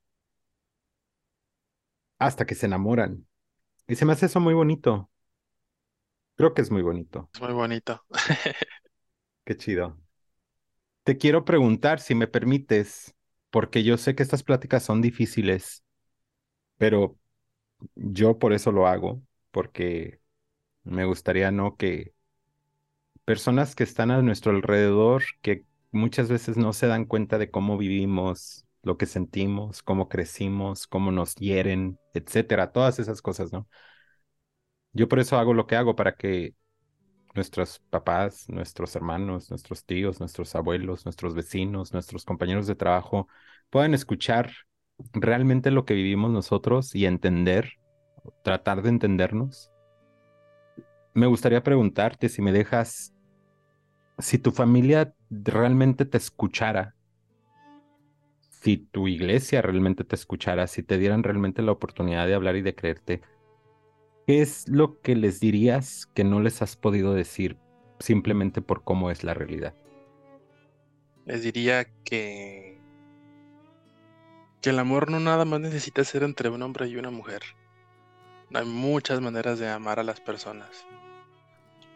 hasta 2.19 2.45
que 2.45 2.53
se 2.53 2.67
enamoran. 2.67 3.25
Y 3.87 3.95
se 3.95 4.05
me 4.05 4.13
hace 4.13 4.27
eso 4.27 4.39
muy 4.39 4.53
bonito. 4.53 5.09
Creo 6.35 6.53
que 6.53 6.61
es 6.61 6.69
muy 6.69 6.83
bonito. 6.83 7.31
Es 7.33 7.41
muy 7.41 7.53
bonito. 7.53 8.05
Qué 9.43 9.57
chido. 9.57 9.97
Te 11.01 11.17
quiero 11.17 11.45
preguntar 11.45 11.99
si 11.99 12.13
me 12.13 12.27
permites, 12.27 13.15
porque 13.49 13.83
yo 13.83 13.97
sé 13.97 14.13
que 14.13 14.21
estas 14.21 14.43
pláticas 14.43 14.83
son 14.83 15.01
difíciles, 15.01 15.83
pero 16.77 17.17
yo 17.95 18.37
por 18.37 18.53
eso 18.53 18.71
lo 18.71 18.85
hago, 18.85 19.23
porque 19.49 20.21
me 20.83 21.05
gustaría 21.05 21.51
no 21.51 21.75
que 21.75 22.13
personas 23.29 23.75
que 23.75 23.83
están 23.83 24.09
a 24.09 24.23
nuestro 24.23 24.51
alrededor, 24.51 25.21
que 25.43 25.63
muchas 25.91 26.29
veces 26.29 26.57
no 26.57 26.73
se 26.73 26.87
dan 26.87 27.05
cuenta 27.05 27.37
de 27.37 27.51
cómo 27.51 27.77
vivimos, 27.77 28.65
lo 28.81 28.97
que 28.97 29.05
sentimos, 29.05 29.83
cómo 29.83 30.09
crecimos, 30.09 30.87
cómo 30.87 31.11
nos 31.11 31.35
hieren, 31.35 31.99
etcétera, 32.15 32.71
todas 32.71 32.97
esas 32.97 33.21
cosas, 33.21 33.53
¿no? 33.53 33.67
Yo 34.93 35.07
por 35.07 35.19
eso 35.19 35.37
hago 35.37 35.53
lo 35.53 35.67
que 35.67 35.75
hago, 35.75 35.95
para 35.95 36.15
que 36.15 36.55
nuestros 37.35 37.77
papás, 37.91 38.49
nuestros 38.49 38.95
hermanos, 38.95 39.51
nuestros 39.51 39.85
tíos, 39.85 40.19
nuestros 40.19 40.55
abuelos, 40.55 41.05
nuestros 41.05 41.35
vecinos, 41.35 41.93
nuestros 41.93 42.25
compañeros 42.25 42.65
de 42.65 42.73
trabajo 42.73 43.27
puedan 43.69 43.93
escuchar 43.93 44.51
realmente 45.13 45.69
lo 45.69 45.85
que 45.85 45.93
vivimos 45.93 46.31
nosotros 46.31 46.95
y 46.95 47.05
entender, 47.05 47.73
tratar 48.43 48.81
de 48.81 48.89
entendernos. 48.89 49.69
Me 51.13 51.27
gustaría 51.27 51.61
preguntarte 51.61 52.27
si 52.27 52.41
me 52.41 52.51
dejas, 52.51 53.13
si 54.19 54.37
tu 54.37 54.51
familia 54.51 55.13
realmente 55.29 56.05
te 56.05 56.17
escuchara, 56.17 56.95
si 58.49 58.77
tu 58.77 59.07
iglesia 59.07 59.61
realmente 59.61 60.03
te 60.03 60.15
escuchara, 60.15 60.67
si 60.67 60.83
te 60.83 60.97
dieran 60.97 61.23
realmente 61.23 61.61
la 61.61 61.71
oportunidad 61.71 62.27
de 62.27 62.35
hablar 62.35 62.57
y 62.57 62.61
de 62.61 62.75
creerte, 62.75 63.21
¿qué 64.27 64.41
es 64.41 64.67
lo 64.67 64.99
que 65.01 65.15
les 65.15 65.39
dirías 65.39 66.07
que 66.13 66.23
no 66.23 66.41
les 66.41 66.61
has 66.61 66.75
podido 66.75 67.13
decir 67.13 67.57
simplemente 67.99 68.61
por 68.61 68.83
cómo 68.83 69.11
es 69.11 69.23
la 69.23 69.33
realidad? 69.33 69.73
Les 71.25 71.43
diría 71.43 71.85
que, 72.03 72.79
que 74.61 74.69
el 74.71 74.79
amor 74.79 75.09
no 75.09 75.19
nada 75.19 75.45
más 75.45 75.61
necesita 75.61 76.03
ser 76.03 76.23
entre 76.23 76.49
un 76.49 76.61
hombre 76.61 76.87
y 76.87 76.97
una 76.97 77.11
mujer. 77.11 77.41
Hay 78.53 78.65
muchas 78.65 79.21
maneras 79.21 79.59
de 79.59 79.69
amar 79.69 79.99
a 79.99 80.03
las 80.03 80.19
personas, 80.19 80.85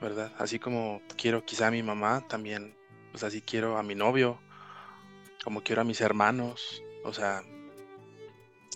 ¿verdad? 0.04 0.32
Así 0.38 0.60
como 0.60 1.02
quiero 1.18 1.46
quizá 1.46 1.68
a 1.68 1.72
mi 1.72 1.82
mamá, 1.82 2.28
también, 2.28 2.76
pues 3.12 3.24
así 3.24 3.42
quiero 3.42 3.78
a 3.78 3.84
mi 3.84 3.96
novio, 3.96 4.38
como 5.44 5.64
quiero 5.64 5.82
a 5.82 5.86
mis 5.86 6.02
hermanos. 6.02 6.84
O 7.06 7.14
sea, 7.14 7.42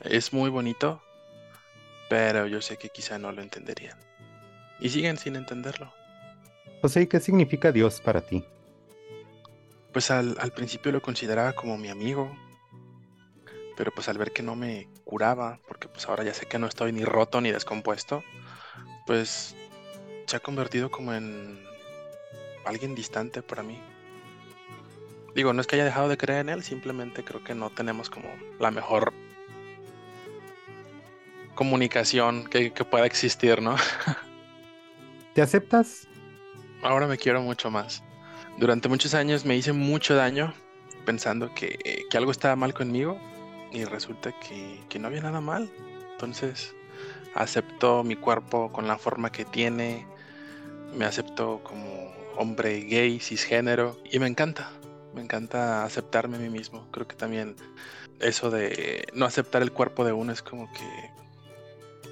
es 0.05 0.31
muy 0.31 0.49
bonito, 0.49 1.01
pero 2.09 2.47
yo 2.47 2.61
sé 2.61 2.77
que 2.77 2.89
quizá 2.89 3.19
no 3.19 3.31
lo 3.31 3.41
entenderían. 3.41 3.99
Y 4.79 4.89
siguen 4.89 5.17
sin 5.17 5.35
entenderlo. 5.35 5.93
José, 6.81 7.01
¿y 7.01 7.07
qué 7.07 7.19
significa 7.19 7.71
Dios 7.71 7.99
para 7.99 8.21
ti? 8.21 8.45
Pues 9.91 10.09
al, 10.11 10.37
al 10.39 10.51
principio 10.51 10.91
lo 10.91 11.01
consideraba 11.01 11.53
como 11.53 11.77
mi 11.77 11.89
amigo, 11.89 12.31
pero 13.75 13.91
pues 13.91 14.07
al 14.07 14.17
ver 14.17 14.31
que 14.31 14.43
no 14.43 14.55
me 14.55 14.87
curaba, 15.03 15.59
porque 15.67 15.87
pues 15.89 16.07
ahora 16.07 16.23
ya 16.23 16.33
sé 16.33 16.45
que 16.45 16.59
no 16.59 16.67
estoy 16.67 16.93
ni 16.93 17.03
roto 17.03 17.41
ni 17.41 17.51
descompuesto, 17.51 18.23
pues 19.05 19.55
se 20.27 20.35
ha 20.35 20.39
convertido 20.41 20.91
como 20.91 21.13
en 21.13 21.63
alguien 22.65 22.93
distante 22.93 23.41
para 23.41 23.63
mí. 23.63 23.79
Digo, 25.33 25.53
no 25.53 25.61
es 25.61 25.67
que 25.67 25.75
haya 25.75 25.85
dejado 25.85 26.09
de 26.09 26.17
creer 26.17 26.41
en 26.41 26.49
él, 26.49 26.63
simplemente 26.63 27.23
creo 27.23 27.43
que 27.43 27.55
no 27.55 27.69
tenemos 27.69 28.09
como 28.09 28.27
la 28.59 28.69
mejor 28.69 29.13
comunicación 31.55 32.45
que, 32.45 32.73
que 32.73 32.83
pueda 32.83 33.05
existir, 33.05 33.61
¿no? 33.61 33.75
¿Te 35.33 35.41
aceptas? 35.41 36.07
Ahora 36.81 37.07
me 37.07 37.17
quiero 37.17 37.41
mucho 37.41 37.71
más. 37.71 38.03
Durante 38.57 38.89
muchos 38.89 39.13
años 39.13 39.45
me 39.45 39.55
hice 39.55 39.71
mucho 39.71 40.15
daño 40.15 40.53
pensando 41.05 41.53
que, 41.53 42.05
que 42.09 42.17
algo 42.17 42.31
estaba 42.31 42.55
mal 42.55 42.73
conmigo 42.73 43.19
y 43.71 43.85
resulta 43.85 44.33
que, 44.39 44.83
que 44.89 44.99
no 44.99 45.07
había 45.07 45.21
nada 45.21 45.39
mal. 45.39 45.71
Entonces 46.11 46.75
acepto 47.33 48.03
mi 48.03 48.15
cuerpo 48.15 48.71
con 48.71 48.87
la 48.87 48.97
forma 48.97 49.31
que 49.31 49.45
tiene, 49.45 50.07
me 50.93 51.05
acepto 51.05 51.61
como 51.63 52.13
hombre 52.37 52.81
gay, 52.81 53.19
cisgénero 53.19 53.97
y 54.09 54.19
me 54.19 54.27
encanta. 54.27 54.71
Me 55.13 55.21
encanta 55.21 55.83
aceptarme 55.83 56.37
a 56.37 56.39
mí 56.39 56.49
mismo. 56.49 56.87
Creo 56.91 57.07
que 57.07 57.15
también 57.15 57.55
eso 58.19 58.49
de 58.51 59.07
no 59.13 59.25
aceptar 59.25 59.61
el 59.61 59.71
cuerpo 59.71 60.05
de 60.05 60.13
uno 60.13 60.31
es 60.31 60.41
como 60.41 60.71
que 60.71 61.11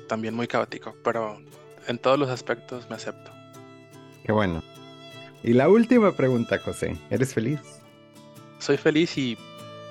también 0.07 0.33
muy 0.33 0.47
caótico, 0.47 0.95
pero 1.03 1.39
en 1.87 1.97
todos 1.99 2.17
los 2.17 2.29
aspectos 2.29 2.89
me 2.89 2.95
acepto. 2.95 3.31
Qué 4.23 4.31
bueno. 4.31 4.63
Y 5.43 5.53
la 5.53 5.69
última 5.69 6.11
pregunta, 6.11 6.57
José. 6.57 6.97
¿Eres 7.11 7.33
feliz? 7.33 7.59
Soy 8.57 8.77
feliz 8.77 9.17
y 9.17 9.37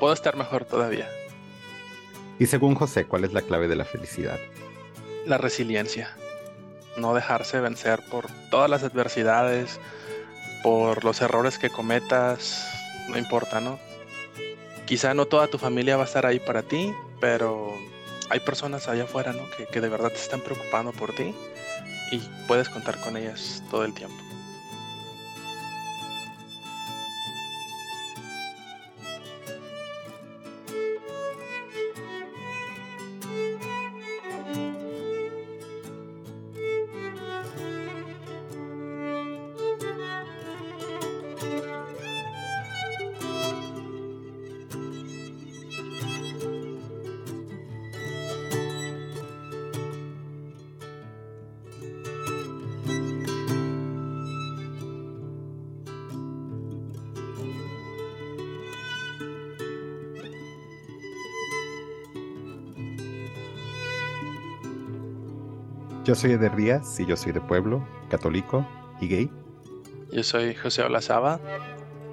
puedo 0.00 0.12
estar 0.12 0.36
mejor 0.36 0.64
todavía. 0.64 1.08
Y 2.40 2.46
según 2.46 2.74
José, 2.74 3.04
¿cuál 3.04 3.24
es 3.24 3.32
la 3.32 3.42
clave 3.42 3.68
de 3.68 3.76
la 3.76 3.84
felicidad? 3.84 4.38
La 5.26 5.38
resiliencia. 5.38 6.16
No 6.96 7.14
dejarse 7.14 7.60
vencer 7.60 8.00
por 8.10 8.26
todas 8.54 8.70
las 8.70 8.84
adversidades, 8.84 9.80
por 10.62 11.02
los 11.02 11.20
errores 11.20 11.58
que 11.58 11.70
cometas, 11.70 12.64
no 13.08 13.18
importa, 13.18 13.60
¿no? 13.60 13.80
Quizá 14.86 15.12
no 15.12 15.26
toda 15.26 15.48
tu 15.48 15.58
familia 15.58 15.96
va 15.96 16.04
a 16.04 16.06
estar 16.06 16.24
ahí 16.24 16.38
para 16.38 16.62
ti, 16.62 16.94
pero 17.20 17.74
hay 18.30 18.38
personas 18.38 18.86
allá 18.86 19.04
afuera, 19.04 19.32
¿no? 19.32 19.42
Que, 19.56 19.66
que 19.66 19.80
de 19.80 19.88
verdad 19.88 20.10
te 20.10 20.20
están 20.20 20.40
preocupando 20.40 20.92
por 20.92 21.12
ti 21.16 21.34
y 22.12 22.18
puedes 22.46 22.68
contar 22.68 23.00
con 23.00 23.16
ellas 23.16 23.60
todo 23.72 23.84
el 23.84 23.92
tiempo. 23.92 24.23
Yo 66.04 66.14
soy 66.14 66.32
Eder 66.32 66.54
Díaz 66.54 67.00
y 67.00 67.06
yo 67.06 67.16
soy 67.16 67.32
de 67.32 67.40
pueblo, 67.40 67.82
católico 68.10 68.66
y 69.00 69.08
gay. 69.08 69.30
Yo 70.12 70.22
soy 70.22 70.54
José 70.54 70.82
Olazaba, 70.82 71.40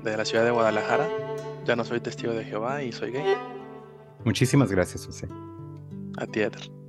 de 0.02 0.16
la 0.16 0.24
ciudad 0.24 0.46
de 0.46 0.52
Guadalajara. 0.52 1.10
Ya 1.66 1.76
no 1.76 1.84
soy 1.84 2.00
testigo 2.00 2.32
de 2.32 2.46
Jehová 2.46 2.84
y 2.84 2.94
soy 2.94 3.12
gay. 3.12 3.36
Muchísimas 4.24 4.72
gracias, 4.72 5.06
José. 5.06 5.28
A 6.18 6.26
ti, 6.26 6.40
Eder. 6.40 6.81